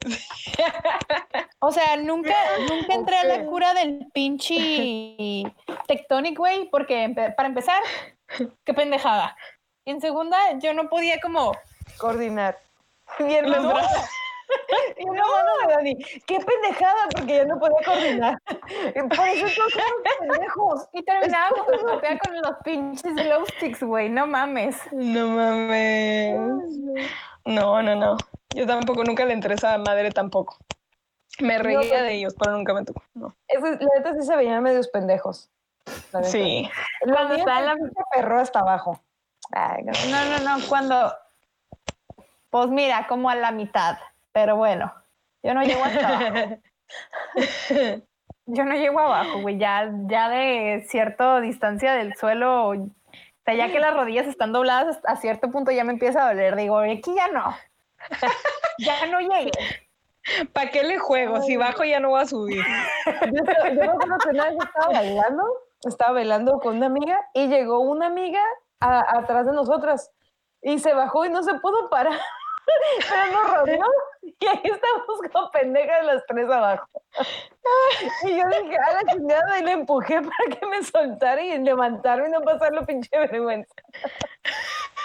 [1.60, 2.36] O sea, nunca,
[2.70, 5.44] nunca entré a la cura del pinche
[5.88, 7.82] Tectonic, güey, porque empe- para empezar,
[8.64, 9.36] qué pendejada.
[9.86, 11.52] Y en segunda, yo no podía como,
[11.98, 12.58] Coordinar.
[13.20, 13.64] Hermano.
[13.64, 14.10] Los brazos.
[14.98, 15.96] Mi hermano de Dani.
[16.26, 18.38] Qué pendejada, porque ya no podía coordinar.
[18.46, 19.74] Por eso todos
[20.20, 20.88] pendejos.
[20.94, 24.78] y terminaba como golpeada con los pinches glow sticks, güey, no mames.
[24.94, 26.40] No mames.
[27.46, 28.18] No, no, no.
[28.56, 30.58] Yo tampoco, nunca le entré a esa madre tampoco.
[31.40, 33.04] Me reía de ellos, pero nunca me tocó.
[33.14, 33.36] No.
[33.50, 35.50] Eso, la neta sí se veían medios pendejos.
[36.14, 36.24] la.
[36.24, 36.70] Sí.
[37.02, 39.00] La Cuando está en la- se perró hasta abajo.
[39.52, 39.92] Ay, no.
[40.10, 41.14] No, no, no, cuando,
[42.50, 43.98] pues mira, como a la mitad,
[44.32, 44.94] pero bueno,
[45.44, 46.58] yo no llego hasta abajo.
[48.50, 52.76] Yo no llego abajo, güey, ya, ya de cierta distancia del suelo, o
[53.44, 56.56] sea, ya que las rodillas están dobladas a cierto punto ya me empieza a doler,
[56.56, 57.54] digo, aquí ya no,
[58.80, 59.52] ya no llegué.
[60.54, 61.42] ¿Para qué le juego?
[61.42, 62.64] Si bajo ya no voy a subir.
[63.06, 65.44] Yo, acuerdo que una vez estaba bailando,
[65.84, 68.42] estaba bailando con una amiga y llegó una amiga
[68.80, 70.12] a- atrás de nosotras
[70.62, 72.20] y se bajó y no se pudo parar.
[73.10, 73.86] Pero nos rodeó
[74.22, 76.88] y ahí estamos como pendejas las tres abajo.
[78.24, 82.28] Y yo dije, a la chingada, y le empujé para que me soltara y levantarme
[82.28, 83.74] y no pasarlo pinche vergüenza.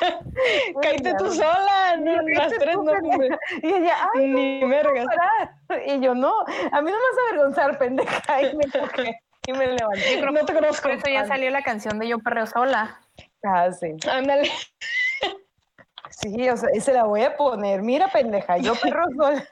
[0.82, 1.96] Cállate tú sola.
[2.00, 2.84] No, las tres no.
[2.84, 3.38] pendeja.
[3.62, 5.06] Y ella, ay, Ni vergas.
[5.06, 5.82] parar.
[5.86, 8.42] Y yo, no, a mí no me vas a avergonzar, pendeja.
[8.42, 10.20] Y me empujé y me levanté.
[10.20, 10.82] No te conozco.
[10.82, 13.00] Por eso ya salió la canción de Yo Perreo Sola.
[13.44, 13.96] Ah, sí.
[14.10, 14.50] Ándale.
[16.20, 17.82] Sí, o sea, se la voy a poner.
[17.82, 19.48] Mira, pendeja, yo perro sola.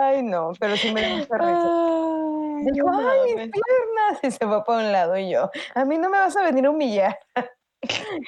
[0.00, 1.62] Ay, no, pero sí me dio mucha risa.
[1.64, 4.20] Ay, Dijo, ay, mis piernas.
[4.22, 6.66] Y se fue para un lado y yo, a mí no me vas a venir
[6.66, 7.18] a humillar.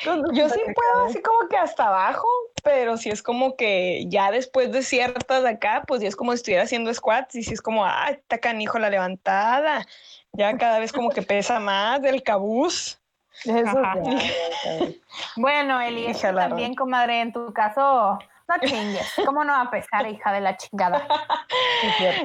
[0.05, 2.27] Yo sí puedo así como que hasta abajo,
[2.65, 6.33] pero si es como que ya después de ciertas de acá, pues ya es como
[6.33, 9.87] si estuviera haciendo squats y si es como, ah, está canijo la levantada.
[10.33, 13.01] Ya cada vez como que pesa más del cabuz.
[13.45, 13.95] Eso Ajá.
[14.03, 14.93] ya, ya, ya.
[15.37, 18.19] Bueno, Eli, es que Híjala, también, comadre, en tu caso,
[18.49, 19.13] no chingues.
[19.25, 21.07] ¿Cómo no va a pesar, hija de la chingada?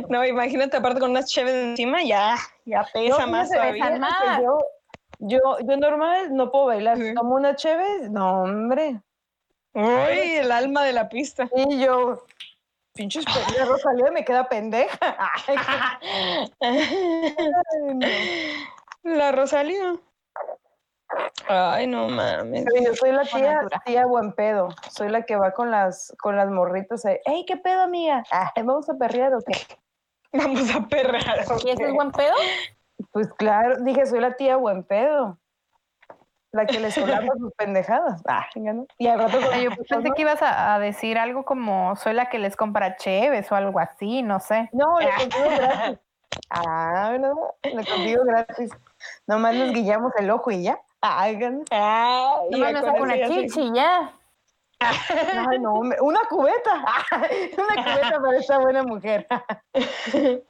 [0.09, 2.35] No, imagínate aparte con unas cheves encima, ya,
[2.65, 3.99] ya pesa No, más todavía.
[4.41, 4.59] Yo,
[5.19, 6.97] yo, yo normal no puedo bailar.
[6.97, 7.13] Sí.
[7.13, 9.01] Tomo una chévere, no, hombre.
[9.73, 11.49] Uy, el alma de la pista.
[11.55, 12.25] Y yo,
[12.93, 14.97] pinches pendeja, Rosalía me queda pendeja.
[15.47, 15.57] Ay,
[17.93, 18.07] no.
[19.03, 19.95] La Rosalía.
[21.47, 22.65] Ay, no mames.
[22.65, 24.69] Pero yo soy la tía, tía buen pedo.
[24.91, 27.05] Soy la que va con las, con las morritas.
[27.05, 28.23] ahí, Ey, ¿qué pedo, amiga?
[28.31, 29.53] Ah, ¿Vamos a perrear o qué?
[30.33, 31.45] Vamos a perrar.
[31.65, 32.35] ¿Y ese es buen pedo?
[33.11, 35.39] Pues claro, dije, soy la tía buen pedo.
[36.51, 38.21] La que les solapa sus pendejadas.
[38.27, 38.85] Ah, ¿no?
[38.97, 42.29] Y al rato con yo pensé que ibas a, a decir algo como soy la
[42.29, 44.67] que les compra cheves o algo así, no sé.
[44.71, 45.99] No, le contigo gratis.
[46.49, 47.33] Ah, ¿verdad?
[47.63, 48.71] Le contigo gratis.
[49.27, 50.79] Nomás nos guillamos el ojo y ya.
[51.01, 51.63] Venga.
[51.71, 53.33] Ay, No me una ya sé.
[53.47, 54.13] chichi ya.
[54.79, 56.83] Ay, no, una cubeta.
[57.57, 59.27] Una cubeta para esta buena mujer.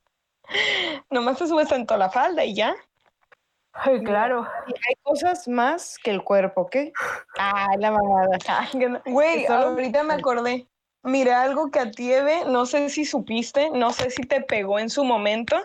[1.09, 2.75] Nomás te subes tanto la falda y ya.
[3.73, 4.47] Ay, claro.
[4.67, 6.91] Y hay cosas más que el cuerpo, ¿qué?
[7.37, 8.37] Ah, la mamada.
[9.05, 10.67] Güey, Solo- ahorita me acordé.
[11.03, 14.79] Miré algo que a ti, Eve, no sé si supiste, no sé si te pegó
[14.79, 15.55] en su momento,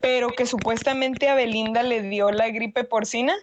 [0.00, 3.34] pero que supuestamente a Belinda le dio la gripe porcina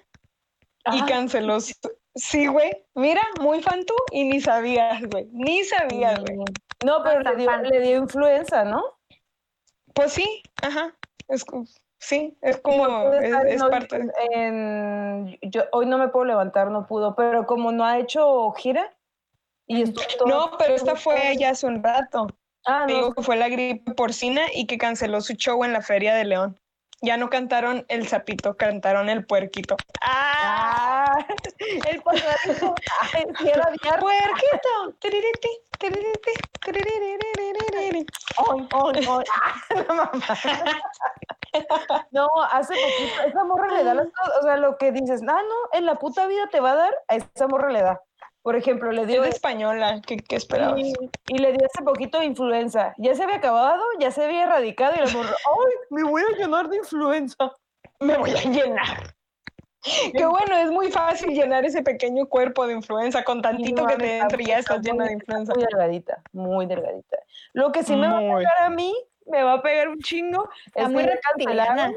[0.92, 1.06] y Ah.
[1.08, 1.60] canceló.
[1.60, 1.74] su-
[2.18, 2.72] Sí, güey.
[2.94, 5.28] Mira, muy fan tú y ni sabías, güey.
[5.34, 6.38] Ni sabías, güey.
[6.86, 8.84] No, pero le dio, le dio influenza, ¿no?
[9.94, 10.96] Pues sí, ajá.
[11.28, 11.66] Es como,
[12.00, 14.00] sí, es como, es, parte.
[15.42, 18.96] yo, hoy no me puedo levantar, no pudo, pero como no ha hecho gira
[19.68, 19.84] y
[20.26, 22.28] No, pero esta fue ya hace un rato.
[22.66, 26.16] Ah, Digo que fue la gripe porcina y que canceló su show en la Feria
[26.16, 26.60] de León.
[27.02, 29.76] Ya no cantaron el sapito, cantaron el puerquito.
[30.02, 31.14] ¡Ah!
[31.88, 32.74] el puerquito.
[34.00, 34.96] ¡Puerquito!
[42.12, 45.42] no, hace poquito, esa morra le da las cosas, o sea, lo que dices, ah,
[45.48, 48.02] no, en la puta vida te va a dar, a esa morra le da.
[48.46, 49.24] Por ejemplo, le dio...
[49.24, 50.80] Es española, ¿qué, qué esperabas?
[50.80, 52.94] Y, le dio hace poquito de influenza.
[53.00, 56.38] Ya se había acabado, ya se había erradicado y la morra, ¡ay, me voy a
[56.38, 57.52] llenar de influenza!
[58.00, 59.16] Me voy a llenar.
[60.16, 64.18] Qué bueno, es muy fácil llenar ese pequeño cuerpo de influenza con tantito que te
[64.20, 65.52] entre y ya estás llena de influenza.
[65.56, 67.18] Muy delgadita, muy delgadita.
[67.54, 68.94] Lo que sí me va a pegar a mí,
[69.26, 71.92] me va a pegar un chingo, es muy reptilana.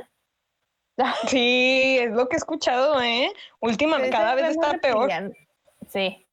[1.29, 3.31] Sí, es lo que he escuchado, ¿eh?
[3.61, 5.09] Últimamente, cada vez está peor.
[5.87, 6.25] Sí.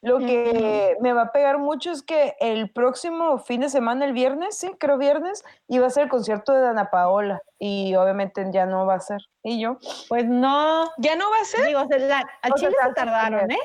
[0.00, 4.12] Lo que me va a pegar mucho es que el próximo fin de semana, el
[4.12, 8.64] viernes, sí, creo viernes, iba a ser el concierto de Dana Paola y obviamente ya
[8.64, 9.20] no va a ser.
[9.42, 9.78] ¿Y yo?
[10.08, 10.88] Pues no.
[10.98, 11.66] ¿Ya no va a ser?
[11.66, 13.58] Digo, a Chile se tardaron, ¿eh?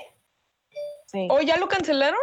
[1.05, 1.27] Sí.
[1.29, 2.19] ¿O ya lo cancelaron?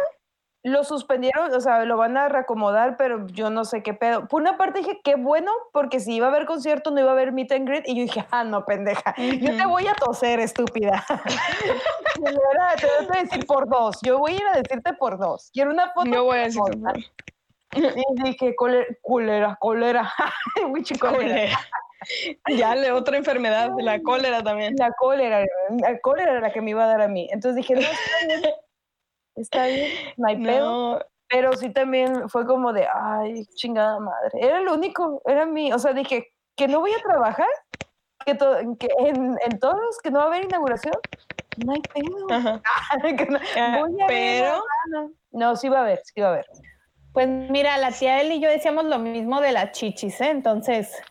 [0.63, 4.27] Lo suspendieron, o sea, lo van a reacomodar, pero yo no sé qué pedo.
[4.27, 7.13] Por una parte dije, qué bueno, porque si iba a haber concierto no iba a
[7.13, 10.39] haber meet and greet, y yo dije, ah, no, pendeja, yo te voy a toser,
[10.39, 11.03] estúpida.
[12.15, 15.49] te voy a decir por dos, yo voy a ir a decirte por dos.
[15.51, 16.11] Quiero una foto.
[16.11, 20.13] Yo voy a Y dije, cólera, cólera, cólera.
[22.47, 24.75] Ya le otra enfermedad, la cólera también.
[24.77, 27.27] La cólera, la cólera era la que me iba a dar a mí.
[27.31, 27.81] Entonces dije, no,
[29.41, 31.05] está bien no hay pedo.
[31.29, 34.31] Pero sí también fue como de, ay, chingada madre.
[34.33, 36.27] Era lo único, era mi, o sea, dije,
[36.57, 37.47] que no voy a trabajar,
[38.25, 38.37] que,
[38.77, 40.93] que en, en, todos, que no va a haber inauguración,
[41.65, 42.27] no hay pedo.
[43.57, 43.77] Ah,
[44.07, 44.61] pero...
[45.31, 46.45] no, sí va a haber, sí va a haber.
[47.13, 50.29] Pues mira, la tía él y yo decíamos lo mismo de las chichis, ¿eh?
[50.29, 51.01] Entonces...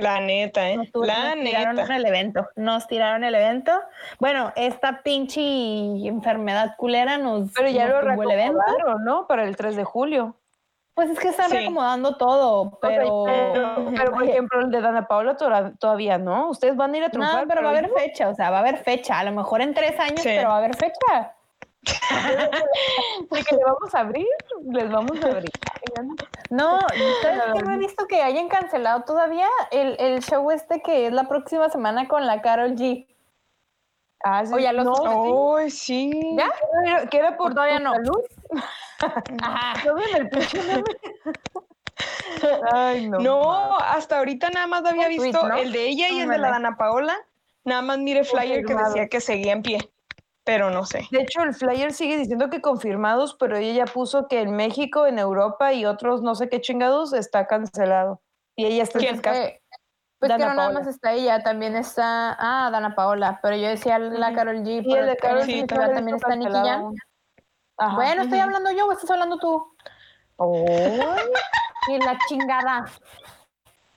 [0.00, 0.76] La neta, ¿eh?
[0.76, 2.48] Nos, la nos tiraron el evento.
[2.56, 3.72] Nos tiraron el evento.
[4.18, 5.40] Bueno, esta pinche
[6.06, 7.52] enfermedad culera nos.
[7.52, 9.26] Pero ya lo reacomodaron, ¿no?
[9.26, 10.36] Para el 3 de julio.
[10.94, 13.24] Pues es que están reacomodando todo, pero...
[13.24, 14.12] pero...
[14.12, 15.34] por ejemplo, el de Dana Paula
[15.78, 16.50] todavía no.
[16.50, 17.42] Ustedes van a ir a triunfar.
[17.42, 19.18] No, pero, va a haber fecha, o sea, va a haber fecha.
[19.18, 21.34] A lo mejor en tres años, pero va a haber fecha.
[23.28, 24.26] Porque le vamos a abrir,
[24.70, 25.50] les vamos a abrir.
[26.50, 26.78] No,
[27.22, 31.12] ¿sabes que no he visto que hayan cancelado todavía el, el, show este que es
[31.12, 33.06] la próxima semana con la Carol G?
[34.22, 34.52] Ah, sí.
[34.52, 36.36] O ya lo no, oh, sí.
[36.36, 37.08] ¿Ya?
[37.08, 37.94] ¿Que era por todavía no?
[37.94, 38.20] salud?
[39.42, 39.82] Ajá.
[39.86, 40.60] ¿No ven el pinche
[42.72, 43.18] Ay, no.
[43.18, 46.76] No, hasta ahorita nada más había visto el de ella y el de la Dana
[46.76, 47.16] Paola.
[47.64, 49.90] Nada más mire flyer que decía que seguía en pie
[50.50, 51.06] pero no sé.
[51.12, 55.06] De hecho, el flyer sigue diciendo que confirmados, pero ella ya puso que en México,
[55.06, 58.20] en Europa y otros no sé qué chingados está cancelado.
[58.56, 59.52] Y ella está en casa.
[60.18, 64.00] Pues que no nada más está ella, también está, ah, Dana Paola, pero yo decía
[64.00, 64.82] la Carol G.
[64.84, 66.94] Y el de Carol G también está Nicky Jam.
[67.94, 69.72] Bueno, estoy hablando yo o estás hablando tú.
[70.34, 70.66] Oh.
[71.86, 72.86] y la chingada.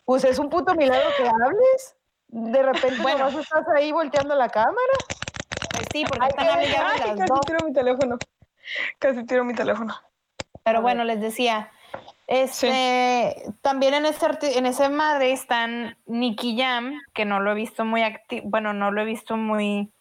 [0.06, 1.96] Pues es un puto milagro que hables.
[2.28, 4.94] De repente, bueno, estás ahí volteando la cámara.
[5.92, 6.74] Sí, porque están Ay,
[7.18, 8.18] casi tiro mi teléfono.
[9.00, 9.94] Casi tiro mi teléfono.
[10.64, 11.72] Pero bueno, les decía,
[12.28, 17.84] este, también en ese, en ese madre están Nicky Jam, que no lo he visto
[17.84, 19.92] muy activo, bueno, no lo he visto muy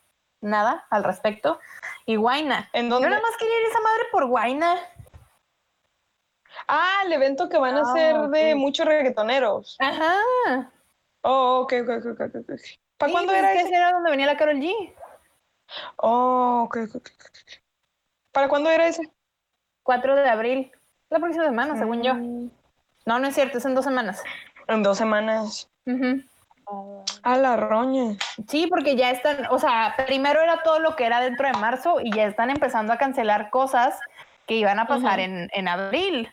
[0.41, 1.59] nada al respecto,
[2.07, 2.71] y Guaina.
[2.73, 3.07] ¿En dónde?
[3.07, 4.77] Yo nada más quería ir a esa madre por Guaina.
[6.69, 9.77] Ah, el evento que van a hacer ah, de muchos reggaetoneros.
[9.81, 10.71] Ajá.
[11.23, 12.61] Oh, ok, ok, ok, ok.
[12.99, 13.75] ¿Para cuándo era ese?
[13.75, 14.95] era donde venía la Carol G.
[15.97, 17.09] Oh, ok, ok,
[18.33, 19.11] ¿Para cuándo era ese?
[19.83, 20.73] 4 de abril.
[21.11, 22.15] La próxima semana, según yo.
[22.15, 22.51] Mm.
[23.05, 24.23] No, no es cierto, es en dos semanas.
[24.69, 25.69] En dos semanas.
[27.23, 28.17] A la roña.
[28.49, 32.01] Sí, porque ya están, o sea, primero era todo lo que era dentro de marzo
[32.01, 33.99] y ya están empezando a cancelar cosas
[34.47, 36.29] que iban a pasar en, abril,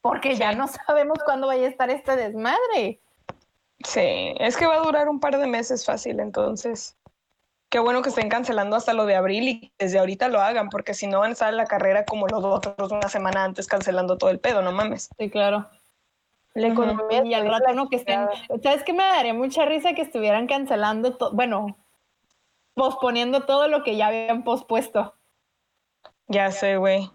[0.00, 3.00] porque ya no sabemos cuándo vaya a estar este desmadre.
[3.84, 6.96] Sí, es que va a durar un par de meses fácil, entonces
[7.70, 10.92] qué bueno que estén cancelando hasta lo de abril y desde ahorita lo hagan, porque
[10.92, 14.18] si no van a estar en la carrera como los otros una semana antes cancelando
[14.18, 15.08] todo el pedo, no mames.
[15.18, 15.68] Sí, claro.
[16.52, 18.26] La economía y al rato no que estén.
[18.60, 21.32] ¿Sabes qué me daría mucha risa que estuvieran cancelando todo?
[21.32, 21.78] Bueno,
[22.74, 25.14] posponiendo todo lo que ya habían pospuesto.
[26.26, 27.08] Ya sé, güey.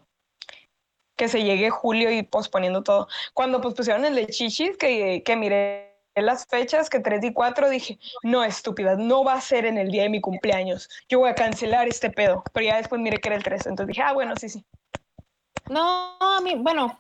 [1.18, 3.08] que se llegue julio y posponiendo todo.
[3.34, 7.99] Cuando pospusieron el de Chichis, que, que miré las fechas, que 3 y 4, dije,
[8.24, 10.89] no, estúpida, no va a ser en el día de mi cumpleaños.
[11.09, 12.43] Yo voy a cancelar este pedo.
[12.53, 14.66] Pero ya después miré que era el 3, entonces dije, ah, bueno, sí, sí.
[15.70, 16.97] No, a mí, bueno,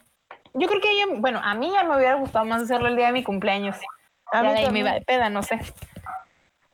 [0.53, 3.13] yo creo que, bueno, a mí ya me hubiera gustado más hacerlo el día de
[3.13, 3.77] mi cumpleaños.
[4.31, 5.59] A mí me iba de peda, no sé.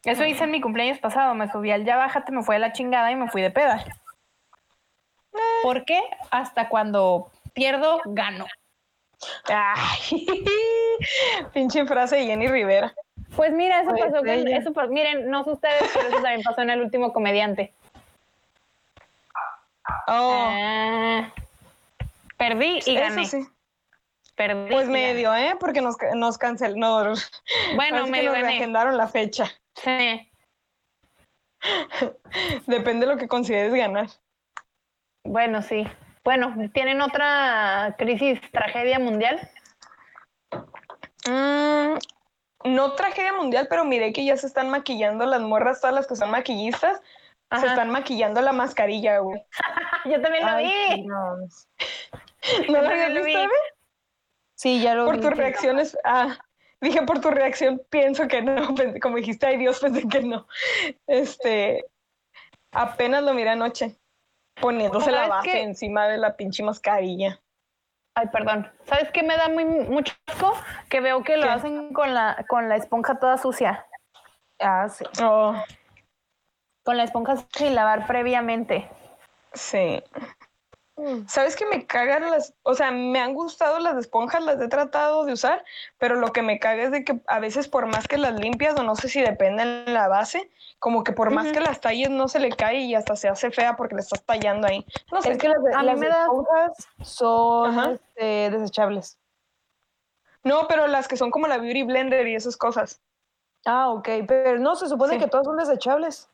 [0.03, 2.73] Eso hice en mi cumpleaños pasado, me subí al ya bájate, me fui a la
[2.73, 3.83] chingada y me fui de peda.
[5.61, 6.01] ¿Por qué?
[6.31, 8.45] Hasta cuando pierdo, gano.
[9.47, 10.27] Ay,
[11.53, 12.93] pinche frase de Jenny Rivera.
[13.35, 16.69] Pues mira, eso pasó con, eso, miren, no sé ustedes, pero eso también pasó en
[16.71, 17.73] el último comediante.
[20.07, 20.33] Oh.
[20.33, 21.31] Ah,
[22.37, 23.25] perdí y gané.
[23.25, 23.47] Sí.
[24.35, 25.55] Perdí pues medio, ¿eh?
[25.59, 27.13] Porque nos, nos canceló.
[27.75, 29.51] bueno, me nos reagendaron la fecha.
[29.75, 30.29] Sí.
[32.67, 34.07] Depende de lo que consideres ganar.
[35.23, 35.85] Bueno, sí.
[36.23, 39.39] Bueno, ¿tienen otra crisis, tragedia mundial?
[41.27, 41.97] Mm,
[42.65, 46.15] no tragedia mundial, pero miré que ya se están maquillando las morras, todas las que
[46.15, 47.01] son maquillistas,
[47.59, 49.43] se están maquillando la mascarilla, güey.
[50.05, 51.05] Yo también lo vi.
[52.69, 53.39] ¿No lo habías visto,
[54.55, 55.11] Sí, ya lo vi.
[55.11, 56.37] Por tus reacciones, ah,
[56.81, 58.55] dije por tu reacción, pienso que no,
[59.01, 60.47] como dijiste, ay Dios, pensé que no.
[61.07, 61.85] Este,
[62.71, 63.97] apenas lo miré anoche.
[64.59, 67.39] Poniéndose la base encima de la pinche mascarilla.
[68.15, 68.69] Ay, perdón.
[68.85, 70.53] ¿Sabes qué me da muy mucho asco?
[70.89, 73.85] Que veo que lo hacen con la, con la esponja toda sucia.
[74.59, 75.05] Ah, sí.
[75.23, 75.55] Oh.
[76.83, 78.89] Con la esponja sin lavar previamente.
[79.53, 80.03] Sí.
[81.01, 81.27] Mm.
[81.27, 85.25] ¿Sabes que me cagan las, o sea, me han gustado las esponjas, las he tratado
[85.25, 85.63] de usar,
[85.97, 88.79] pero lo que me caga es de que a veces por más que las limpias,
[88.79, 92.09] o no sé si depende de la base, como que por más que las talles
[92.09, 94.85] no se le cae y hasta se hace fea porque le estás tallando ahí.
[95.11, 95.31] No sé.
[95.31, 99.17] Es que las, esponjas son este, desechables.
[100.43, 102.99] No, pero las que son como la Beauty Blender y esas cosas.
[103.65, 106.31] Ah, ok, pero no, se supone que todas son desechables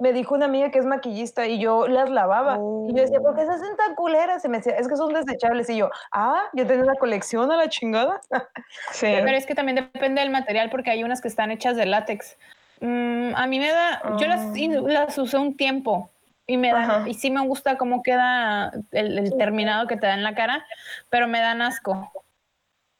[0.00, 2.56] me dijo una amiga que es maquillista y yo las lavaba.
[2.88, 4.44] Y yo decía, ¿por qué se hacen tan culeras?
[4.44, 5.68] Y me decía, es que son desechables.
[5.68, 8.20] Y yo, ah, yo tengo una colección a la chingada.
[8.92, 9.06] Sí.
[9.06, 12.36] Pero es que también depende del material porque hay unas que están hechas de látex.
[12.80, 14.80] Mm, a mí me da, yo las, ah.
[14.86, 16.10] las usé un tiempo
[16.46, 20.22] y me da, y sí me gusta cómo queda el, terminado que te da en
[20.22, 20.64] la cara,
[21.08, 22.10] pero me dan asco.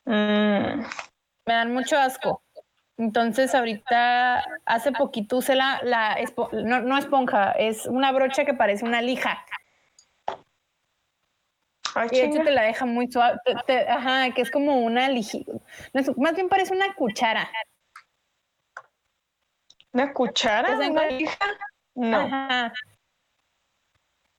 [0.04, 0.82] Mm.
[1.46, 2.42] Me dan mucho asco.
[3.00, 6.18] Entonces ahorita hace poquito usé la, la
[6.52, 9.42] no, esponja, es una brocha que parece una lija.
[12.12, 13.38] y de hecho te la deja muy suave,
[13.88, 15.38] ajá, que es como una lija,
[16.18, 17.50] más bien parece una cuchara.
[19.92, 20.76] ¿Una cuchara?
[20.76, 21.46] ¿Una lija?
[21.94, 22.28] No.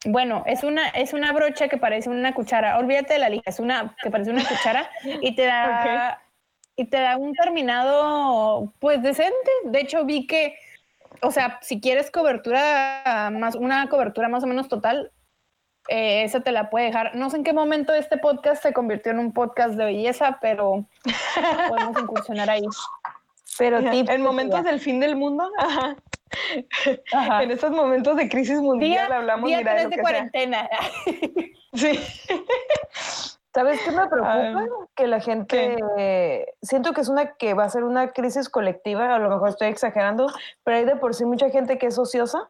[0.05, 2.78] Bueno, es una, es una brocha que parece una cuchara.
[2.78, 6.22] Olvídate de la lija, es una que parece una cuchara y te da
[6.76, 9.51] y te da un terminado pues decente.
[9.65, 10.55] De hecho, vi que,
[11.22, 15.11] o sea, si quieres cobertura más, una cobertura más o menos total,
[15.88, 17.15] eh, esa te la puede dejar.
[17.15, 20.86] No sé en qué momento este podcast se convirtió en un podcast de belleza, pero
[21.69, 22.63] podemos incursionar ahí.
[23.57, 25.49] Pero en momentos del fin del mundo,
[27.41, 30.69] En estos momentos de crisis mundial hablamos día de, de cuarentena.
[31.74, 31.99] sí.
[33.53, 34.65] ¿Sabes qué me preocupa?
[34.95, 35.77] que la gente,
[36.61, 39.67] siento que es una que va a ser una crisis colectiva, a lo mejor estoy
[39.67, 40.27] exagerando,
[40.63, 42.49] pero hay de por sí mucha gente que es ociosa,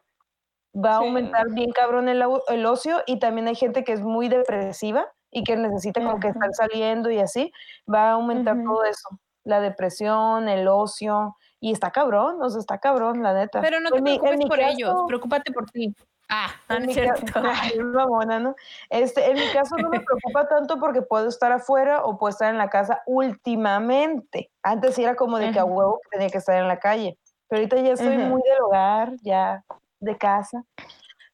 [0.74, 4.28] va a aumentar bien cabrón el, el, ocio y también hay gente que es muy
[4.28, 7.52] depresiva y que necesita como que estar saliendo y así,
[7.92, 9.08] va a aumentar todo eso,
[9.44, 13.60] la depresión, el ocio, y está cabrón, o sea, está cabrón, la neta.
[13.60, 15.94] Pero no te preocupes por ellos, preocúpate por ti.
[16.28, 17.40] Ah, en mi cierto.
[18.40, 18.54] ¿no?
[18.90, 22.50] Este, en mi caso no me preocupa tanto porque puedo estar afuera o puedo estar
[22.50, 24.50] en la casa últimamente.
[24.62, 27.18] Antes era como de que a huevo tenía que estar en la calle.
[27.48, 29.62] Pero ahorita ya estoy muy del hogar, ya
[30.00, 30.64] de casa.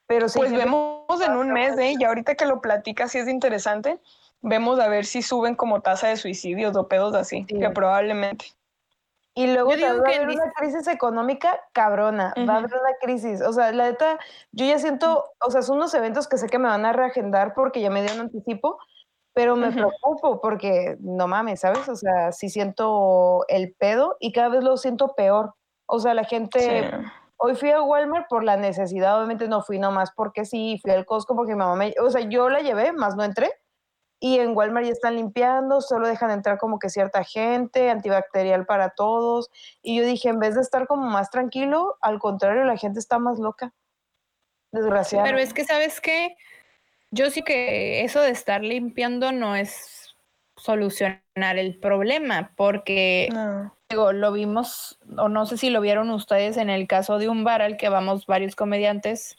[0.06, 1.94] Pero sí, pues vemos en un mes, ¿eh?
[1.98, 4.00] Y ahorita que lo platicas, sí es interesante.
[4.40, 8.46] Vemos a ver si suben como tasa de suicidios o pedos así, que probablemente.
[9.38, 13.40] Y luego va a haber una crisis económica cabrona, va a haber una crisis.
[13.40, 14.18] O sea, la neta,
[14.50, 17.54] yo ya siento, o sea, son unos eventos que sé que me van a reagendar
[17.54, 18.80] porque ya me dio un anticipo,
[19.34, 21.88] pero me preocupo porque no mames, ¿sabes?
[21.88, 25.54] O sea, sí siento el pedo y cada vez lo siento peor.
[25.86, 26.90] O sea, la gente...
[27.40, 31.06] Hoy fui a Walmart por la necesidad, obviamente no fui nomás porque sí, fui al
[31.06, 31.94] Costco porque mi mamá me...
[32.02, 33.52] O sea, yo la llevé, más no entré
[34.20, 38.90] y en Walmart ya están limpiando, solo dejan entrar como que cierta gente, antibacterial para
[38.90, 39.50] todos.
[39.82, 43.18] Y yo dije, en vez de estar como más tranquilo, al contrario, la gente está
[43.18, 43.72] más loca.
[44.72, 45.34] Desgraciadamente.
[45.34, 46.36] Pero es que, ¿sabes qué?
[47.10, 50.14] yo sí que eso de estar limpiando no es
[50.56, 51.22] solucionar
[51.56, 53.28] el problema, porque
[53.88, 57.44] digo, lo vimos, o no sé si lo vieron ustedes en el caso de un
[57.44, 59.36] bar al que vamos varios comediantes,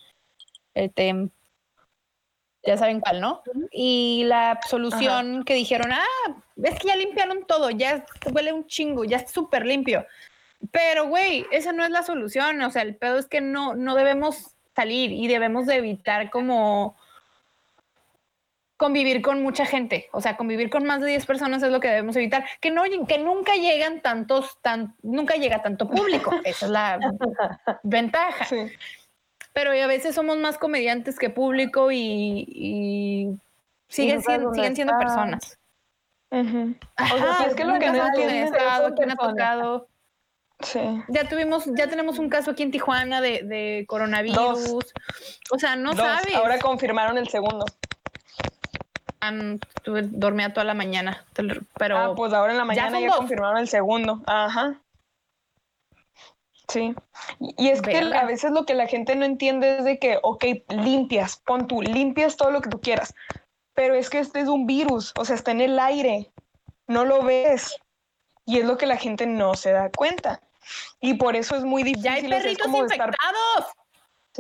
[0.74, 1.30] este,
[2.64, 3.42] ya saben cuál, ¿no?
[3.72, 9.06] Y la solución que dijeron, ah, es que ya limpiaron todo, ya huele un chingo,
[9.06, 10.06] ya está súper limpio.
[10.72, 13.96] Pero, güey, esa no es la solución, o sea, el pedo es que no, no
[13.96, 16.98] debemos salir y debemos de evitar como
[18.80, 21.90] convivir con mucha gente, o sea, convivir con más de 10 personas es lo que
[21.90, 26.72] debemos evitar, que no que nunca llegan tantos tan nunca llega tanto público, esa es
[26.72, 26.98] la
[27.84, 28.48] ventaja.
[29.54, 33.38] Pero a veces somos más comediantes que público y,
[33.88, 35.58] siguen, siendo, siguen siendo personas.
[36.32, 39.88] es que lo que no estado, quién ha tocado.
[40.62, 40.82] Sí.
[41.08, 44.76] Ya tuvimos, ya tenemos un caso aquí en Tijuana de, coronavirus.
[45.52, 46.36] O sea, no sabes.
[46.36, 47.66] Ahora confirmaron el segundo
[50.12, 51.26] dormía toda la mañana,
[51.78, 51.98] pero...
[51.98, 54.22] Ah, pues ahora en la mañana ya, confirmaron el segundo.
[54.26, 54.80] Ajá.
[56.70, 56.96] Sí.
[57.40, 60.46] Y es que a veces lo que la gente no entiende es de que, ok,
[60.70, 63.16] limpias, pon tú, limpias todo lo que tú quieras,
[63.74, 66.32] pero es que este es un virus, o sea, está en el aire,
[66.88, 67.78] no lo ves.
[68.46, 70.42] Y es lo que la gente no se da cuenta.
[71.00, 72.04] Y por eso es muy difícil.
[72.04, 73.66] Ya hay perritos infectados.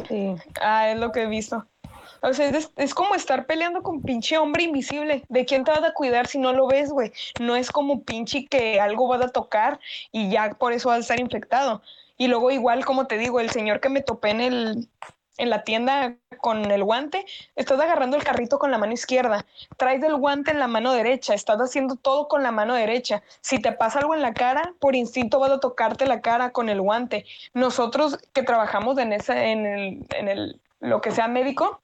[0.07, 0.35] Sí.
[0.61, 1.65] Ah, es lo que he visto.
[2.21, 5.23] O sea, es, como estar peleando con pinche hombre invisible.
[5.29, 7.11] ¿De quién te vas a cuidar si no lo ves, güey?
[7.39, 9.79] No es como pinche que algo vas a tocar
[10.11, 11.81] y ya por eso vas a estar infectado.
[12.19, 14.89] Y luego igual, como te digo, el señor que me topé en el
[15.39, 19.45] en la tienda con el guante, estás agarrando el carrito con la mano izquierda,
[19.77, 23.23] traes el guante en la mano derecha, estás haciendo todo con la mano derecha.
[23.41, 26.69] Si te pasa algo en la cara, por instinto vas a tocarte la cara con
[26.69, 27.25] el guante.
[27.53, 31.81] Nosotros que trabajamos en esa, en el, en el, lo que sea médico,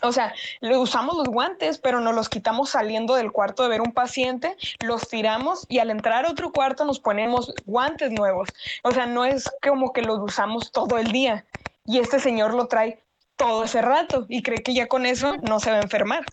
[0.00, 3.80] o sea, le usamos los guantes, pero nos los quitamos saliendo del cuarto de ver
[3.82, 8.48] un paciente, los tiramos y al entrar a otro cuarto nos ponemos guantes nuevos.
[8.82, 11.44] O sea, no es como que los usamos todo el día.
[11.84, 13.02] Y este señor lo trae
[13.36, 16.24] todo ese rato y cree que ya con eso no se va a enfermar.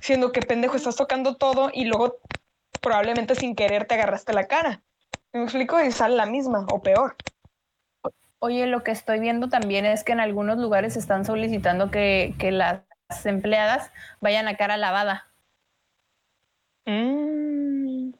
[0.00, 2.18] Siendo que pendejo, estás tocando todo y luego
[2.80, 4.82] probablemente sin querer te agarraste la cara.
[5.32, 5.80] ¿Me explico?
[5.80, 7.16] Y sale la misma o peor.
[8.38, 12.50] Oye, lo que estoy viendo también es que en algunos lugares están solicitando que, que
[12.50, 12.80] las
[13.26, 13.90] empleadas
[14.20, 15.26] vayan a cara lavada.
[16.86, 18.12] Mm.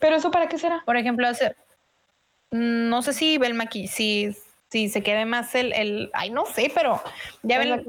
[0.00, 0.82] ¿Pero eso para qué será?
[0.84, 1.28] Por ejemplo,
[2.50, 4.36] no sé si el maquillaje, si,
[4.68, 7.02] si se quede más el, el, ay, no sé, pero
[7.42, 7.84] ya ven,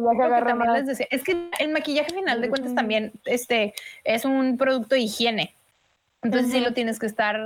[1.10, 3.74] es que el maquillaje final de cuentas también este,
[4.04, 5.56] es un producto de higiene.
[6.26, 7.40] Entonces sí lo tienes que estar,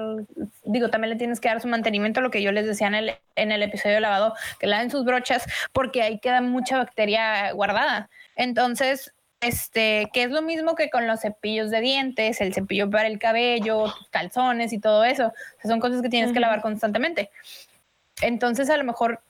[0.63, 3.11] digo, también le tienes que dar su mantenimiento, lo que yo les decía en el,
[3.35, 8.09] en el episodio de lavado, que laven sus brochas porque ahí queda mucha bacteria guardada.
[8.39, 13.07] Entonces, este, que es lo mismo que con los cepillos de dientes, el cepillo para
[13.07, 15.33] el cabello, calzones y todo eso.
[15.61, 17.31] son cosas que tienes que lavar constantemente.
[18.21, 19.21] Entonces, a lo mejor,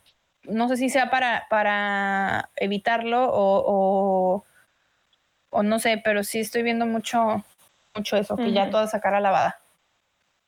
[0.43, 4.45] no sé si sea para, para evitarlo o, o,
[5.49, 7.43] o no sé, pero sí estoy viendo mucho
[7.95, 9.57] mucho eso, que ya toda esa cara lavada.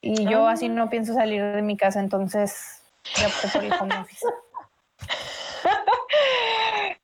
[0.01, 2.83] Y yo así no pienso salir de mi casa, entonces
[3.15, 4.25] ya opté por el home office.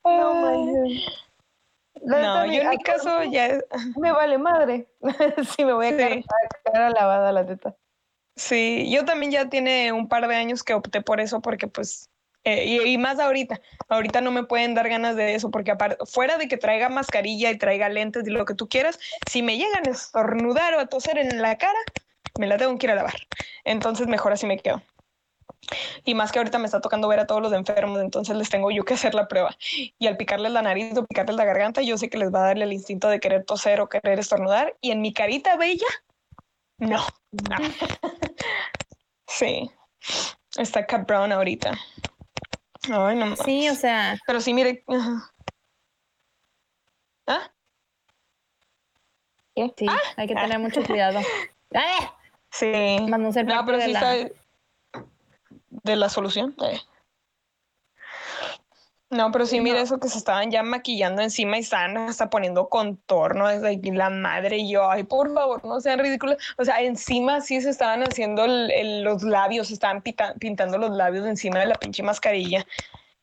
[0.05, 0.85] no,
[2.07, 3.59] yo en mi caso ya
[3.97, 4.87] me vale madre.
[5.55, 6.23] sí, me voy a quedar
[6.63, 7.75] cara lavada la teta.
[8.35, 12.09] Sí, yo también ya tiene un par de años que opté por eso porque pues
[12.43, 16.37] eh, y, más ahorita, ahorita no me pueden dar ganas de eso, porque aparte, fuera
[16.37, 19.85] de que traiga mascarilla y traiga lentes y lo que tú quieras, si me llegan
[19.85, 21.79] a estornudar o a toser en la cara,
[22.37, 23.15] me la tengo que ir a lavar.
[23.65, 24.81] Entonces mejor así me quedo.
[26.03, 28.71] Y más que ahorita me está tocando ver a todos los enfermos, entonces les tengo
[28.71, 29.55] yo que hacer la prueba.
[29.97, 32.47] Y al picarles la nariz o picarles la garganta, yo sé que les va a
[32.47, 34.75] darle el instinto de querer toser o querer estornudar.
[34.81, 35.87] Y en mi carita bella,
[36.77, 37.57] no, no.
[39.27, 39.69] sí,
[40.57, 41.71] está cabrón ahorita.
[43.43, 44.17] Sí, o sea.
[44.25, 44.83] Pero sí, mire.
[47.27, 47.51] ¿Ah?
[49.75, 49.97] Sí, ¿Ah?
[50.15, 51.19] hay que tener mucho cuidado.
[52.49, 52.97] Sí.
[53.01, 54.15] no, pero sí está
[55.91, 56.55] de la solución.
[56.61, 56.79] Eh.
[59.09, 62.67] No, pero sí, mire eso que se estaban ya maquillando encima y estaban hasta poniendo
[62.67, 66.35] contorno desde aquí la madre y yo, ay, por favor, no sean ridículos.
[66.57, 70.03] O sea, encima sí se estaban haciendo los labios, se estaban
[70.39, 72.65] pintando los labios encima de la pinche mascarilla.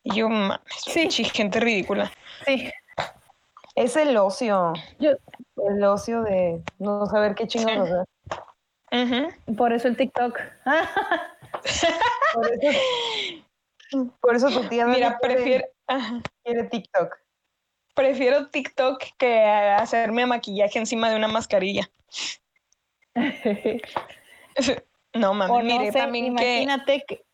[0.03, 1.25] Y yo, mames, sí.
[1.25, 2.11] gente ridícula.
[2.47, 2.71] Sí.
[3.75, 4.73] Es el ocio.
[4.99, 7.91] El ocio de no saber qué chingados
[8.91, 9.35] hacer.
[9.57, 10.39] Por eso el TikTok.
[12.33, 12.81] por, eso,
[14.21, 15.75] por eso tu tía Mira, prefiere
[16.43, 17.17] quiere TikTok.
[17.95, 21.89] prefiero TikTok que hacerme maquillaje encima de una mascarilla.
[25.15, 27.25] no, mami, mire, también imagínate que...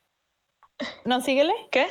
[1.05, 1.53] ¿No, síguele?
[1.71, 1.87] ¿Qué?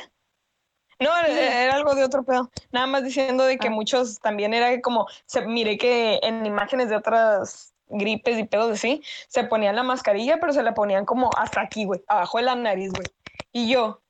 [1.00, 2.50] No, era, algo de otro pedo.
[2.72, 3.72] Nada más diciendo de que ah.
[3.72, 9.02] muchos también era como, se, mire que en imágenes de otras gripes y pedos así,
[9.28, 12.54] se ponían la mascarilla, pero se la ponían como hasta aquí, güey, abajo de la
[12.54, 13.06] nariz, güey.
[13.52, 14.00] Y yo,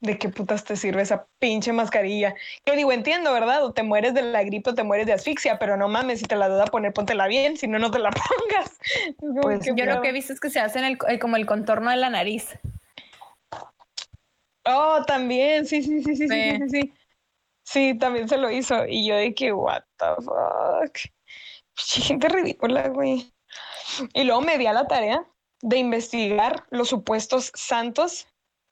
[0.00, 2.34] ¿de qué putas te sirve esa pinche mascarilla?
[2.64, 3.64] Que digo, entiendo, ¿verdad?
[3.64, 6.26] O te mueres de la gripe o te mueres de asfixia, pero no mames, si
[6.26, 8.78] te la duda poner, póntela bien, si no, no te la pongas.
[9.42, 11.96] Pues yo lo que he visto es que se hacen el, como el contorno de
[11.96, 12.58] la nariz.
[14.66, 16.94] Oh, también, sí, sí, sí, sí, sí, sí, sí.
[17.64, 18.86] Sí, también se lo hizo.
[18.86, 20.98] Y yo de que, what the fuck.
[22.06, 23.32] Gente ridícula, güey.
[24.12, 25.24] Y luego me di a la tarea
[25.62, 28.26] de investigar los supuestos santos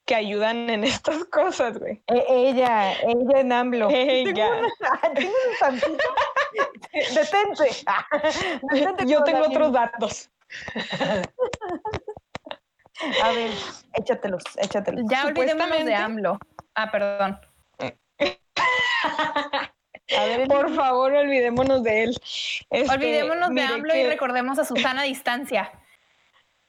[0.05, 2.03] que ayudan en estas cosas, güey.
[2.07, 3.89] E, ella, ella en AMLO.
[3.89, 4.49] Ella.
[5.15, 6.03] ¿Tienes un santito?
[6.93, 7.85] Detente.
[8.71, 10.29] Detente Yo tengo otros datos.
[13.23, 13.49] A ver,
[13.93, 15.03] échatelos, échatelos.
[15.09, 16.37] Ya olvidémonos de AMLO.
[16.75, 17.39] Ah, perdón.
[20.17, 22.17] A ver, por favor, olvidémonos de él.
[22.69, 25.71] Este, olvidémonos de AMLO y recordemos a Susana a distancia.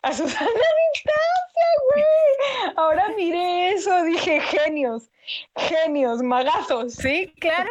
[0.02, 2.74] A Susana a distancia, güey.
[2.76, 5.10] Ahora mire eso, dije genios,
[5.56, 6.94] genios, magazos.
[6.94, 7.70] Sí, claro.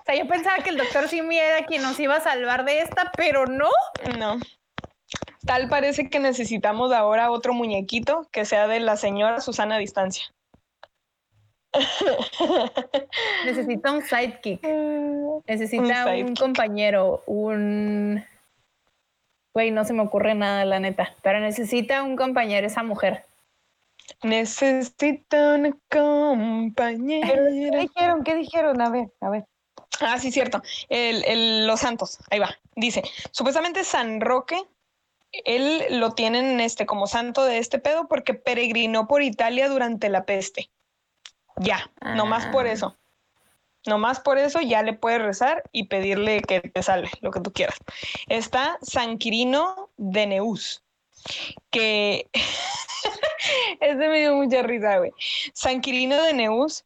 [0.00, 2.80] O sea, yo pensaba que el doctor Simi era quien nos iba a salvar de
[2.80, 3.70] esta, pero no.
[4.18, 4.38] No.
[5.46, 10.24] Tal parece que necesitamos ahora otro muñequito que sea de la señora Susana a distancia.
[13.44, 14.62] Necesita un sidekick.
[15.46, 18.24] Necesita un, compañero, un...
[19.54, 21.14] Güey, no se me ocurre nada, la neta.
[21.22, 23.24] Pero necesita un compañero, esa mujer.
[24.22, 27.44] Necesita un compañero.
[27.46, 28.24] ¿Qué dijeron?
[28.24, 28.80] ¿Qué dijeron?
[28.80, 29.44] A ver, a ver.
[30.00, 30.62] Ah, sí, cierto.
[30.88, 32.56] El, los santos, ahí va.
[32.76, 34.62] Dice, supuestamente San Roque,
[35.32, 40.24] él lo tienen este, como santo de este pedo porque peregrinó por Italia durante la
[40.24, 40.70] peste.
[41.60, 42.72] Ya, no más por ah.
[42.72, 42.96] eso.
[43.86, 47.40] No más por eso ya le puedes rezar y pedirle que te salve, lo que
[47.40, 47.78] tú quieras.
[48.26, 50.82] Está San Quirino de Neus,
[51.70, 52.28] que
[53.80, 55.12] ese me dio mucha risa, güey.
[55.54, 56.84] San Quirino de Neus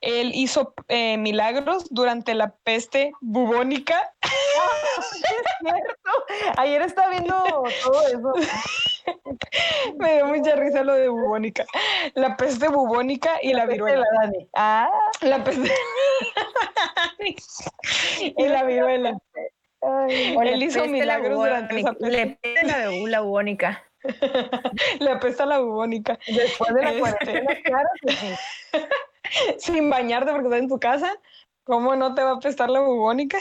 [0.00, 4.12] él hizo eh, milagros durante la peste bubónica.
[4.22, 5.22] es
[5.60, 6.10] cierto.
[6.58, 8.32] Ayer estaba viendo todo eso.
[9.98, 11.64] Me dio mucha risa lo de bubónica.
[12.14, 14.04] La peste bubónica y la, viruela.
[14.54, 14.90] ah.
[15.20, 15.70] La peste.
[18.36, 19.18] y la viruela.
[20.08, 22.10] Él hizo milagros durante esa peste.
[22.10, 23.82] Le peste la, la bubónica.
[25.00, 26.18] Le apesta la bubónica.
[26.26, 27.00] Después de la este.
[27.00, 27.88] cuarentena, claro
[29.58, 31.12] sin bañarte porque estás en tu casa,
[31.64, 33.38] ¿cómo no te va a apestar la bubónica?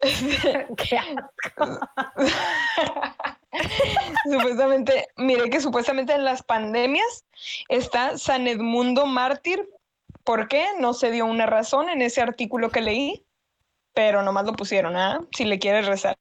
[0.00, 0.98] Qué
[4.30, 7.24] supuestamente, mire que supuestamente en las pandemias
[7.68, 9.68] está San Edmundo Mártir.
[10.24, 10.66] ¿Por qué?
[10.78, 13.24] No se dio una razón en ese artículo que leí,
[13.92, 15.20] pero nomás lo pusieron, ¿ah?
[15.32, 16.16] Si le quieres rezar.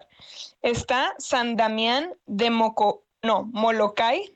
[0.62, 4.34] Está San Damián de Moco, no, Molokai,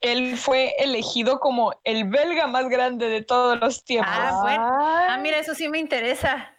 [0.00, 4.12] él fue elegido como el belga más grande de todos los tiempos.
[4.14, 4.68] Ah, bueno.
[4.68, 6.54] Ah, mira, eso sí me interesa.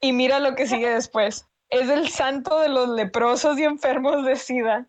[0.00, 1.46] Y mira lo que sigue después.
[1.68, 4.86] Es el santo de los leprosos y enfermos de SIDA.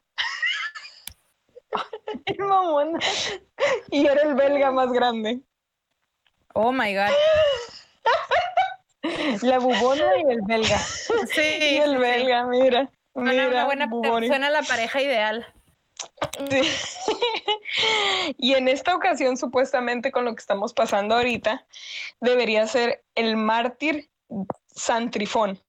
[3.92, 5.42] y era el belga más grande.
[6.54, 7.10] Oh my God.
[9.42, 10.78] La bubona y el belga.
[10.78, 11.42] Sí.
[11.42, 12.90] Y el belga, mira.
[13.14, 13.90] mira una buena,
[14.28, 15.46] suena la pareja ideal.
[18.38, 21.66] y en esta ocasión, supuestamente con lo que estamos pasando ahorita,
[22.20, 24.10] debería ser el mártir
[24.68, 25.60] Santrifón,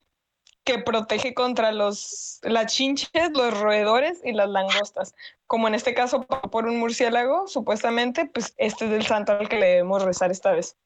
[0.69, 5.15] que protege contra los, las chinches, los roedores y las langostas.
[5.47, 9.59] Como en este caso por un murciélago, supuestamente, pues este es el santo al que
[9.59, 10.77] le debemos rezar esta vez.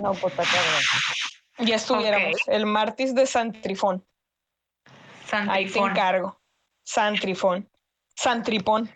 [0.00, 0.34] No, pues
[1.58, 4.06] Ya estuviéramos, el mártir de Santrifón.
[5.26, 5.50] Santrifón.
[5.50, 6.40] Ahí te encargo.
[6.84, 7.68] Santrifón.
[8.14, 8.88] Santripón.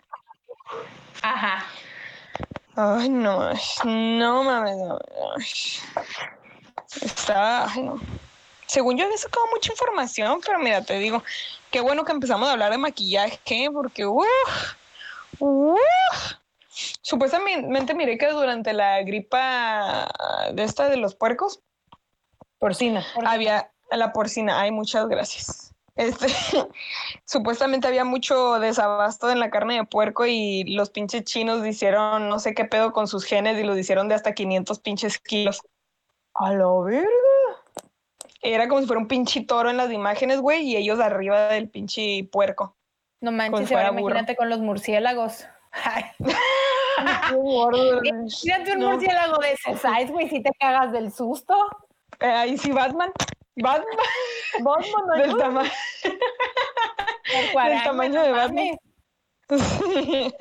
[1.21, 1.65] Ajá.
[2.77, 3.49] Ay, no,
[3.83, 4.99] no mames, no.
[7.01, 7.99] Está, ay, no.
[8.65, 11.23] Según yo había sacado mucha información, pero mira, te digo,
[11.71, 14.25] qué bueno que empezamos a hablar de maquillaje, porque, uff,
[15.39, 15.79] uff.
[17.01, 20.09] Supuestamente miré que durante la gripa
[20.51, 21.61] de esta de los puercos,
[22.59, 24.59] porcina, había la porcina.
[24.59, 25.73] Ay, muchas gracias.
[25.95, 26.27] Este,
[27.25, 32.39] supuestamente había mucho desabasto en la carne de puerco y los pinches chinos hicieron no
[32.39, 35.61] sé qué pedo con sus genes y los hicieron de hasta 500 pinches kilos.
[36.33, 37.09] A la verga.
[38.45, 41.67] Era como si fuera un pinche toro en las imágenes, güey, y ellos arriba del
[41.67, 42.77] pinche puerco.
[43.19, 45.47] No manches, ahora imagínate con los murciélagos.
[48.05, 51.55] Imagínate un murciélago de ese size, güey, si te cagas del susto.
[52.19, 53.11] Eh, ahí sí, Batman.
[53.55, 53.97] Batman.
[54.59, 55.71] Batman del, tamaño
[57.69, 58.77] del tamaño de Batman.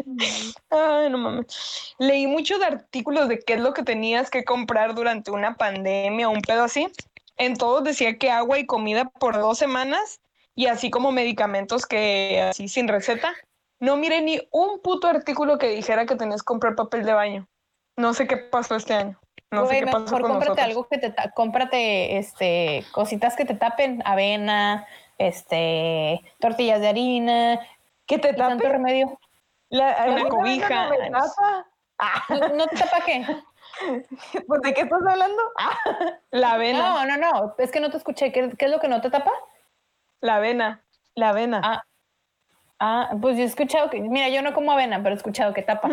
[0.71, 1.95] Ay, no mames.
[1.99, 6.33] Leí muchos artículos de qué es lo que tenías que comprar durante una pandemia o
[6.33, 6.89] un pedo así.
[7.37, 10.21] En todos decía que agua y comida por dos semanas
[10.55, 13.33] y así como medicamentos que así sin receta.
[13.81, 17.49] No miré ni un puto artículo que dijera que tenías que comprar papel de baño.
[17.97, 19.21] No sé qué pasó este año.
[19.51, 24.03] No sé qué pasó con cómprate algo que te cómprate este cositas que te tapen,
[24.05, 24.87] avena,
[25.19, 27.61] este tortillas de harina,
[28.07, 28.59] que te tapen.
[28.59, 29.19] Tanto remedio.
[29.69, 30.89] La, una cobija.
[32.55, 33.27] No, te tapa qué?
[34.47, 35.43] ¿Pues ¿De qué estás hablando?
[36.31, 36.79] La avena.
[36.79, 37.55] No, no, no.
[37.59, 38.33] Es que no te escuché.
[38.33, 39.33] ¿Qué, ¿Qué, es lo que no te tapa?
[40.21, 40.85] La avena.
[41.15, 41.61] La avena.
[41.63, 41.85] Ah,
[42.81, 44.01] ah, pues yo he escuchado que.
[44.01, 45.89] Mira, yo no como avena, pero he escuchado que tapa.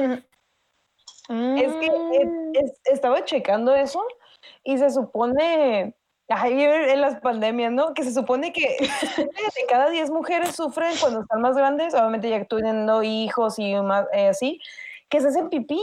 [1.30, 2.52] Es que mm.
[2.86, 4.04] estaba checando eso
[4.64, 5.96] y se supone,
[6.28, 7.94] ay, en las pandemias, ¿no?
[7.94, 8.78] Que se supone que
[9.18, 14.08] de cada 10 mujeres sufren cuando están más grandes, obviamente ya teniendo hijos y más
[14.14, 14.60] eh, así,
[15.10, 15.80] que se hacen pipí.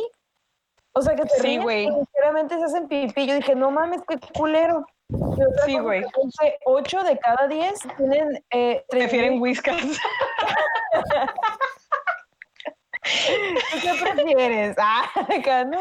[0.98, 1.86] O sea, que se sí, güey.
[1.86, 3.24] sinceramente se hacen pipí.
[3.24, 4.84] Yo dije, no mames, qué culero.
[5.64, 6.02] Sí, güey.
[6.64, 8.44] 8 de cada 10 tienen...
[8.50, 9.80] Eh, Prefieren whiskas.
[13.82, 14.76] qué prefieres?
[14.80, 15.04] Ah,
[15.38, 15.80] acá, ¿no?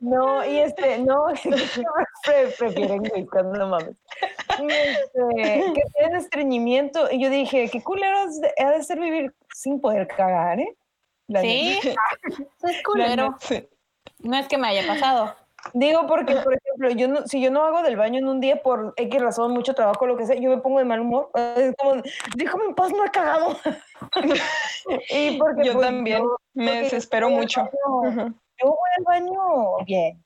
[0.00, 1.26] No, y este, no,
[2.58, 3.96] prefieren whiskas, no mames.
[4.48, 7.08] este, que tienen estreñimiento.
[7.12, 8.18] Y yo dije, qué culero
[8.58, 10.76] ha de ser vivir sin poder cagar, ¿eh?
[11.40, 13.36] Sí, es culero.
[14.20, 15.34] No es que me haya pasado.
[15.72, 18.62] Digo porque, por ejemplo, yo no, si yo no hago del baño en un día
[18.62, 21.30] por X razón, mucho trabajo, lo que sea, yo me pongo de mal humor.
[21.56, 22.02] Es como,
[22.36, 23.56] déjame en paz, no he cagado.
[25.10, 26.24] y porque, yo pues, también
[26.54, 27.68] me desespero mucho.
[28.04, 30.24] Yo voy al baño bien.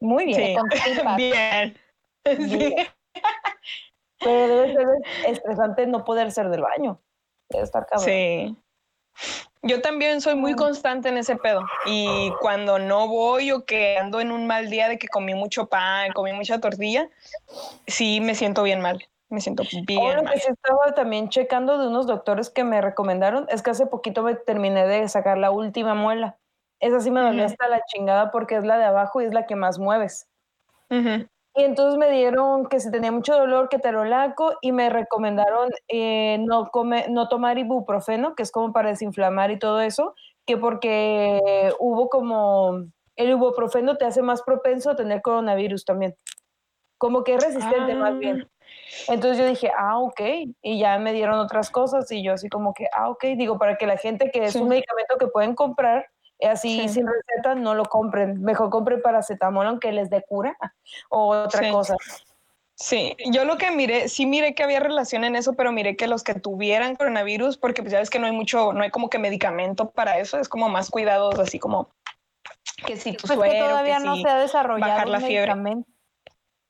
[0.00, 0.58] Muy bien.
[1.16, 1.78] bien.
[2.24, 2.74] bien.
[4.18, 4.88] Pero debe ser
[5.26, 7.00] estresante no poder ser del baño.
[7.48, 8.04] Debe estar cabrón.
[8.04, 8.56] Sí.
[9.62, 11.62] Yo también soy muy constante en ese pedo.
[11.86, 15.66] Y cuando no voy o que ando en un mal día de que comí mucho
[15.66, 17.08] pan, comí mucha tortilla,
[17.86, 19.06] sí me siento bien mal.
[19.28, 20.34] Me siento bien Ahora mal.
[20.34, 24.34] que estaba también checando de unos doctores que me recomendaron, es que hace poquito me
[24.34, 26.36] terminé de sacar la última muela.
[26.80, 29.46] Esa sí me dolió hasta la chingada porque es la de abajo y es la
[29.46, 30.28] que más mueves.
[31.54, 36.38] Y entonces me dieron que si tenía mucho dolor, que terolaco, y me recomendaron eh,
[36.40, 40.14] no, come, no tomar ibuprofeno, que es como para desinflamar y todo eso,
[40.46, 46.16] que porque hubo como, el ibuprofeno te hace más propenso a tener coronavirus también.
[46.98, 48.48] Como que es resistente más bien.
[48.48, 48.52] Ah.
[49.08, 50.20] Entonces yo dije, ah, ok,
[50.62, 53.76] y ya me dieron otras cosas y yo así como que, ah, ok, digo, para
[53.76, 56.06] que la gente que es un medicamento que pueden comprar,
[56.46, 58.42] así sin receta no lo compren.
[58.42, 60.56] Mejor compren paracetamol aunque les dé cura
[61.08, 61.96] o otra cosa.
[62.74, 66.08] Sí, yo lo que miré, sí miré que había relación en eso, pero miré que
[66.08, 69.08] los que tuvieran coronavirus, porque pues ya ves que no hay mucho, no hay como
[69.08, 71.90] que medicamento para eso, es como más cuidados, así como
[72.84, 75.52] que si tu pues que todavía no se ha desarrollado bajar la fiebre.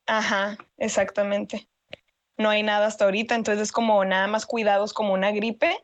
[0.07, 1.69] Ajá, exactamente.
[2.37, 5.79] No hay nada hasta ahorita, entonces es como nada más cuidados como una gripe,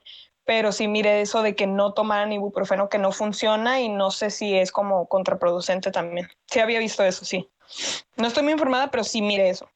[0.48, 4.30] pero sí mire eso de que no tomaran ibuprofeno que no funciona y no sé
[4.30, 6.26] si es como contraproducente también.
[6.46, 7.50] Sí había visto eso, sí.
[8.16, 9.68] No estoy muy informada, pero sí mire eso.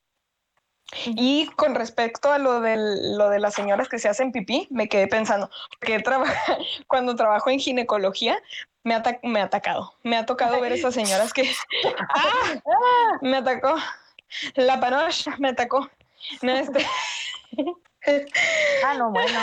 [1.05, 5.09] Y con respecto a lo, lo de las señoras que se hacen pipí, me quedé
[5.09, 6.03] pensando, que
[6.87, 8.43] cuando trabajo en ginecología
[8.83, 11.43] me ha, me ha atacado, me ha tocado ver esas señoras que...
[12.15, 13.19] ¡Ah!
[13.21, 13.77] Me atacó,
[14.55, 15.91] la panocha me atacó.
[16.41, 16.87] No, este...
[18.87, 19.39] ah, no, bueno.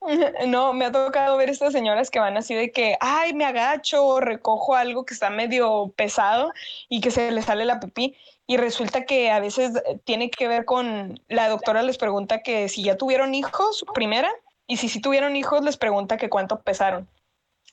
[0.46, 4.04] No, me ha tocado ver estas señoras que van así de que, ay, me agacho
[4.06, 6.52] o recojo algo que está medio pesado
[6.88, 8.16] y que se le sale la pipí.
[8.46, 12.68] Y resulta que a veces eh, tiene que ver con, la doctora les pregunta que
[12.68, 14.30] si ya tuvieron hijos, primera,
[14.68, 17.08] y si sí tuvieron hijos, les pregunta que cuánto pesaron.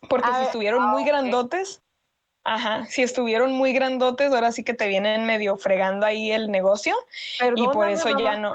[0.09, 1.81] Porque si estuvieron muy grandotes,
[2.45, 6.93] Ajá, si estuvieron muy grandotes, ahora sí que te vienen medio fregando ahí el negocio
[7.55, 8.53] y por eso ya no.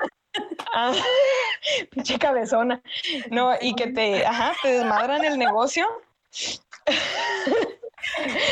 [0.74, 0.92] Ah,
[1.90, 2.82] pinche cabezona.
[3.30, 5.86] No, y que te, ajá, te desmadran el negocio.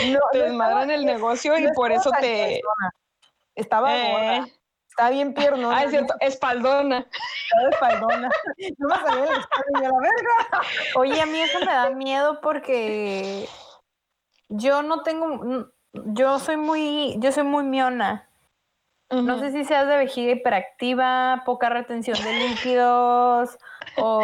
[0.08, 2.60] No, te desmadran el negocio y por eso te.
[3.54, 4.12] Estaba eh.
[4.12, 4.48] gorda.
[4.88, 5.76] Estaba bien piernona.
[5.76, 7.06] Ah, es cierto, espaldona.
[7.70, 8.30] Estaba espaldona.
[8.78, 10.66] No me sabía la espalda la verga.
[10.96, 13.48] Oye, a mí eso me da miedo porque
[14.48, 18.28] yo no tengo, yo soy muy, yo soy muy miona.
[19.10, 23.56] No sé si seas de vejiga hiperactiva, poca retención de líquidos
[23.96, 24.22] o,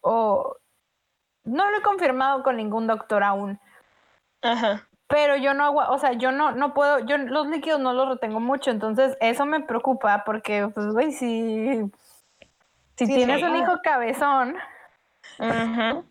[0.00, 0.56] o
[1.44, 3.60] no lo he confirmado con ningún doctor aún.
[4.42, 4.88] Ajá.
[5.06, 8.38] Pero yo no o sea, yo no, no puedo, yo los líquidos no los retengo
[8.40, 11.82] mucho, entonces eso me preocupa porque, pues, güey, si,
[12.96, 14.56] si tienes un hijo cabezón,
[15.38, 16.02] Ajá.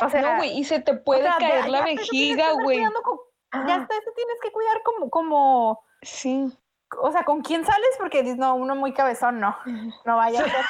[0.00, 2.80] O sea, no, güey, y se te puede caer la vejiga, güey.
[2.80, 5.84] Ya te tienes que cuidar como, como.
[6.02, 6.52] Sí.
[7.00, 7.90] O sea, ¿con quién sales?
[7.98, 9.56] Porque dices, no, uno muy cabezón, no.
[10.04, 10.64] No vaya a ser.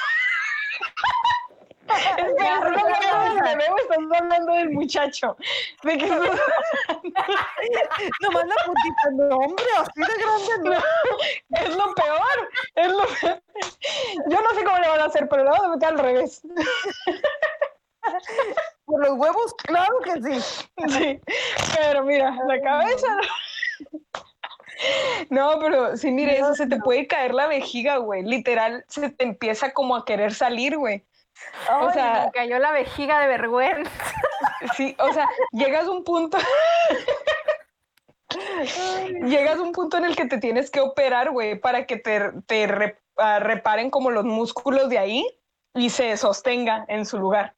[2.17, 2.35] Del
[3.57, 5.37] bebé estás hablando del muchacho.
[5.83, 6.07] ¿De qué
[8.21, 10.79] Nomás la putita, no, hombre, así de grande no.
[11.59, 13.43] Es lo peor, es lo peor.
[14.29, 16.41] Yo no sé cómo le van a hacer, pero le van a meter al revés.
[18.85, 20.41] Por los huevos, claro que sí.
[20.89, 21.21] Sí,
[21.77, 23.17] pero mira, la cabeza.
[23.17, 23.23] No,
[25.61, 28.23] pero sí, mire, eso se te puede caer la vejiga, güey.
[28.23, 31.05] Literal, se te empieza como a querer salir, güey.
[31.81, 33.91] o sea, me cayó la vejiga de vergüenza.
[34.77, 36.39] Sí, o sea, llegas a un punto.
[39.25, 42.33] llegas a un punto en el que te tienes que operar, güey, para que te,
[42.47, 45.27] te ah, reparen como los músculos de ahí
[45.75, 47.55] y se sostenga en su lugar.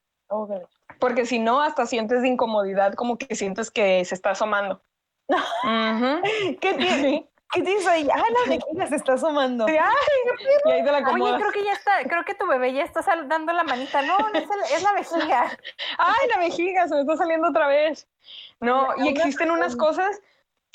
[0.99, 4.81] Porque si no, hasta sientes incomodidad, como que sientes que se está asomando.
[6.61, 7.29] ¿Qué tiene?
[7.53, 8.09] ¿Qué tienes ahí?
[8.13, 9.67] Ah, la vejiga se está asomando.
[9.67, 9.77] Ay,
[10.67, 13.01] y ahí te la Oye, creo que ya está, creo que tu bebé ya está
[13.27, 14.03] dando la manita.
[14.03, 15.57] No, no es, es, la vejiga.
[15.99, 18.09] Ay, la vejiga, se me está saliendo otra vez.
[18.61, 20.21] No, y existen unas cosas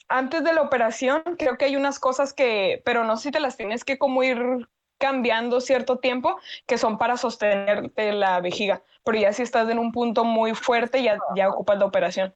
[0.10, 3.40] antes de la operación, creo que hay unas cosas que, pero no sé si te
[3.40, 4.68] las tienes que como ir
[4.98, 8.82] cambiando cierto tiempo, que son para sostenerte la vejiga.
[9.04, 12.36] Pero ya si estás en un punto muy fuerte, ya, ya ocupas la operación.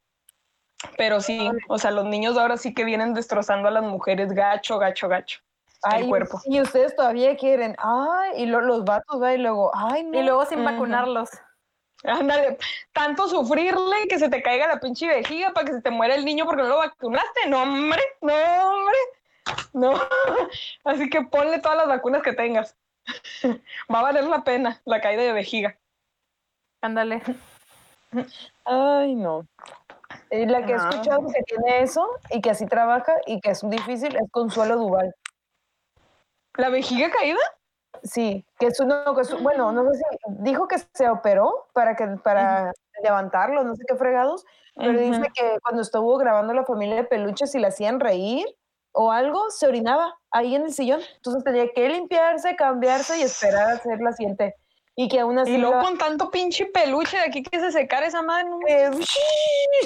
[0.98, 4.78] Pero sí, o sea, los niños ahora sí que vienen destrozando a las mujeres gacho,
[4.78, 5.40] gacho, gacho.
[5.96, 6.42] el cuerpo.
[6.46, 10.64] Y ustedes todavía quieren, ay, y los vatos, va, y luego, ay, Y luego sin
[10.64, 11.30] vacunarlos.
[12.04, 12.58] Ándale,
[12.92, 16.26] tanto sufrirle que se te caiga la pinche vejiga para que se te muera el
[16.26, 17.48] niño porque no lo vacunaste.
[17.48, 18.98] No, hombre, no, hombre.
[19.74, 19.94] No,
[20.84, 22.76] así que ponle todas las vacunas que tengas.
[23.94, 25.78] Va a valer la pena la caída de vejiga.
[26.82, 27.22] Ándale.
[28.66, 29.48] Ay, no.
[30.32, 33.62] Y la que he escuchado que tiene eso y que así trabaja y que es
[33.70, 35.14] difícil es Consuelo Duval.
[36.58, 37.40] ¿La vejiga caída?
[38.04, 39.04] Sí, que es uno,
[39.42, 40.06] bueno, no sé si
[40.44, 42.72] dijo que se operó para que para
[43.02, 44.46] levantarlo, no sé qué fregados,
[44.76, 48.46] pero dice que cuando estuvo grabando la familia de peluches y la hacían reír,
[48.94, 51.02] o algo, se orinaba ahí en el sillón.
[51.16, 54.56] Entonces tenía que limpiarse, cambiarse y esperar a hacer la siguiente.
[54.96, 55.54] Y que aún así.
[55.54, 58.50] Y luego con tanto pinche peluche de aquí que se secar esa madre.
[58.68, 58.92] Eh,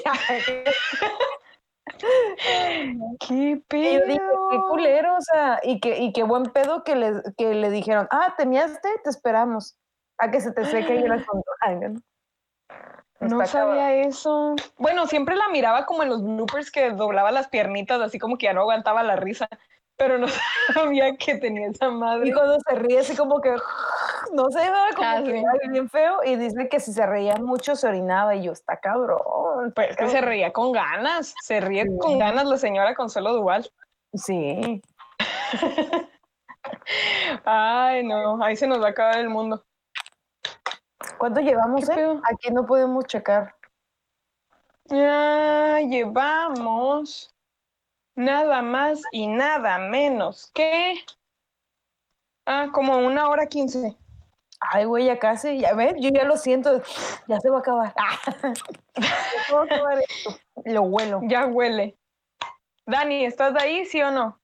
[3.27, 4.07] qué pedo.
[4.07, 7.69] Y qué culero, o sea, y, que, y qué buen pedo que le, que le
[7.69, 9.77] dijeron, ah, te miaste, te esperamos
[10.17, 12.01] a que se te seque y la ¿no?
[13.19, 14.55] No sabía eso.
[14.77, 18.45] Bueno, siempre la miraba como en los bloopers que doblaba las piernitas, así como que
[18.45, 19.49] ya no aguantaba la risa,
[19.97, 20.27] pero no
[20.73, 22.29] sabía que tenía esa madre.
[22.29, 23.55] Y cuando se ríe, así como que,
[24.31, 24.61] no sé,
[24.95, 28.43] como ah, que bien feo, y dice que si se reía mucho se orinaba, y
[28.43, 29.73] yo, está cabrón.
[29.75, 33.69] Pues que se reía con ganas, se ríe con ganas la señora Consuelo Duval.
[34.13, 34.81] Sí.
[37.43, 39.63] Ay, no, ahí se nos va a acabar el mundo.
[41.17, 42.19] ¿Cuánto llevamos, eh?
[42.31, 43.55] Aquí no podemos checar.
[44.85, 47.33] Ya llevamos
[48.17, 50.95] nada más y nada menos que.
[52.45, 53.95] Ah, como una hora quince.
[54.59, 56.81] Ay, güey, ya casi, ya ves, yo ya lo siento,
[57.27, 57.93] ya se va a acabar.
[60.65, 61.21] Lo huelo.
[61.23, 61.95] Ya huele.
[62.87, 64.41] Dani, ¿estás ahí, sí o no?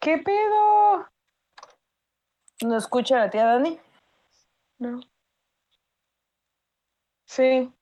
[0.00, 1.06] ¿Qué pedo?
[2.62, 3.78] ¿No escucha la tía Dani?
[4.78, 5.00] No.
[7.26, 7.72] Sí.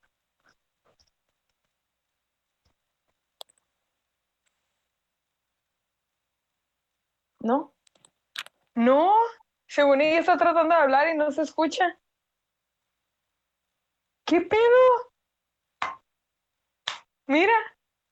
[7.43, 7.75] ¿No?
[8.75, 9.13] No,
[9.67, 11.99] según ella está tratando de hablar y no se escucha.
[14.25, 15.13] ¿Qué pedo?
[17.27, 17.55] Mira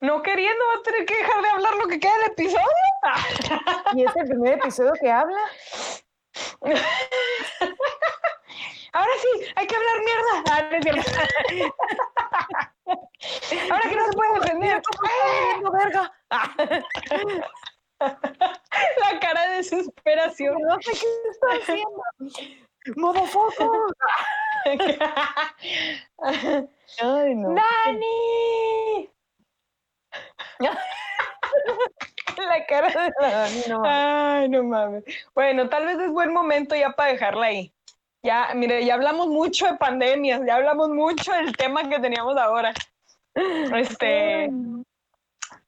[0.00, 2.64] no queriendo va a tener que dejar de hablar lo que queda del episodio.
[3.94, 5.38] ¿Y es el primer episodio que habla?
[8.92, 10.42] Ahora sí, hay que hablar mierda.
[10.50, 10.58] Ah,
[13.70, 14.82] Ahora que no se puede defender.
[15.72, 16.12] verga.
[18.00, 20.56] La cara de desesperación.
[20.62, 22.02] No sé qué está haciendo.
[22.96, 23.86] Modo foco.
[27.02, 27.54] Ay, no.
[27.54, 29.10] ¡Dani!
[32.36, 33.82] la cara de la Dani, no.
[33.84, 35.04] Ay, no mames.
[35.34, 37.72] Bueno, tal vez es buen momento ya para dejarla ahí.
[38.22, 42.72] Ya, mire, ya hablamos mucho de pandemias, ya hablamos mucho del tema que teníamos ahora.
[43.34, 44.50] Este,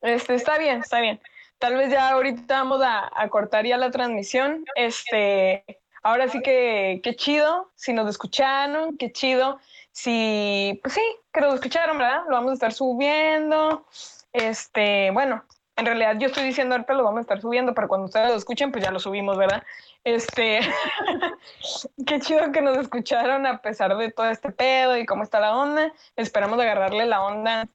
[0.03, 1.21] este, está bien, está bien.
[1.63, 4.65] Tal vez ya ahorita vamos a, cortar ya la transmisión.
[4.75, 5.65] Este,
[6.03, 9.61] ahora sí que, qué chido, si nos escucharon, qué chido.
[9.93, 11.03] Si, pues sí,
[11.33, 12.23] que nos escucharon, ¿verdad?
[12.29, 13.87] Lo vamos a estar subiendo.
[14.33, 15.45] Este, bueno,
[15.77, 18.35] en realidad yo estoy diciendo ahorita lo vamos a estar subiendo, pero cuando ustedes lo
[18.35, 19.63] escuchen, pues ya lo subimos, ¿verdad?
[20.03, 20.63] Este,
[22.09, 25.57] qué chido que nos escucharon a pesar de todo este pedo y cómo está la
[25.57, 25.93] onda.
[26.17, 27.69] Esperamos agarrarle la onda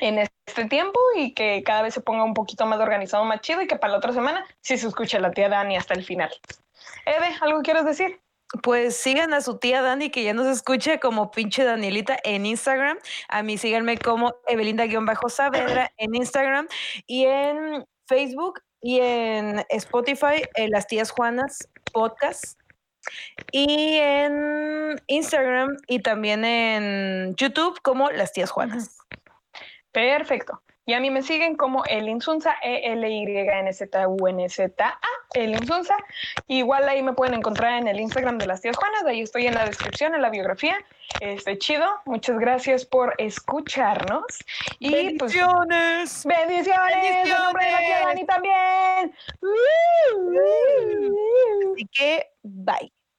[0.00, 3.62] en este tiempo y que cada vez se ponga un poquito más organizado, más chido
[3.62, 6.30] y que para la otra semana sí se escuche la tía Dani hasta el final.
[7.06, 8.20] Eve, ¿algo quieres decir?
[8.62, 12.98] Pues sigan a su tía Dani, que ya nos escuche como pinche Danielita en Instagram.
[13.28, 16.68] A mí síganme como Evelinda-Saavedra en Instagram
[17.06, 22.58] y en Facebook y en Spotify, en Las Tías Juanas Podcast.
[23.50, 29.01] Y en Instagram y también en YouTube como Las Tías Juanas.
[29.92, 30.60] Perfecto.
[30.84, 34.98] Y a mí me siguen como el Insunza, E-L-Y-N-Z-U-N-Z-A,
[35.34, 35.94] el Insunza.
[36.48, 39.54] Igual ahí me pueden encontrar en el Instagram de las tías Juanas, ahí estoy en
[39.54, 40.76] la descripción, en la biografía.
[41.20, 44.24] Este chido, muchas gracias por escucharnos.
[44.80, 46.22] Y bendiciones.
[46.24, 46.96] Pues, bendiciones.
[46.96, 47.28] bendiciones.
[47.28, 49.14] En nombre de la tía Dani también.
[51.74, 52.92] Así que, bye.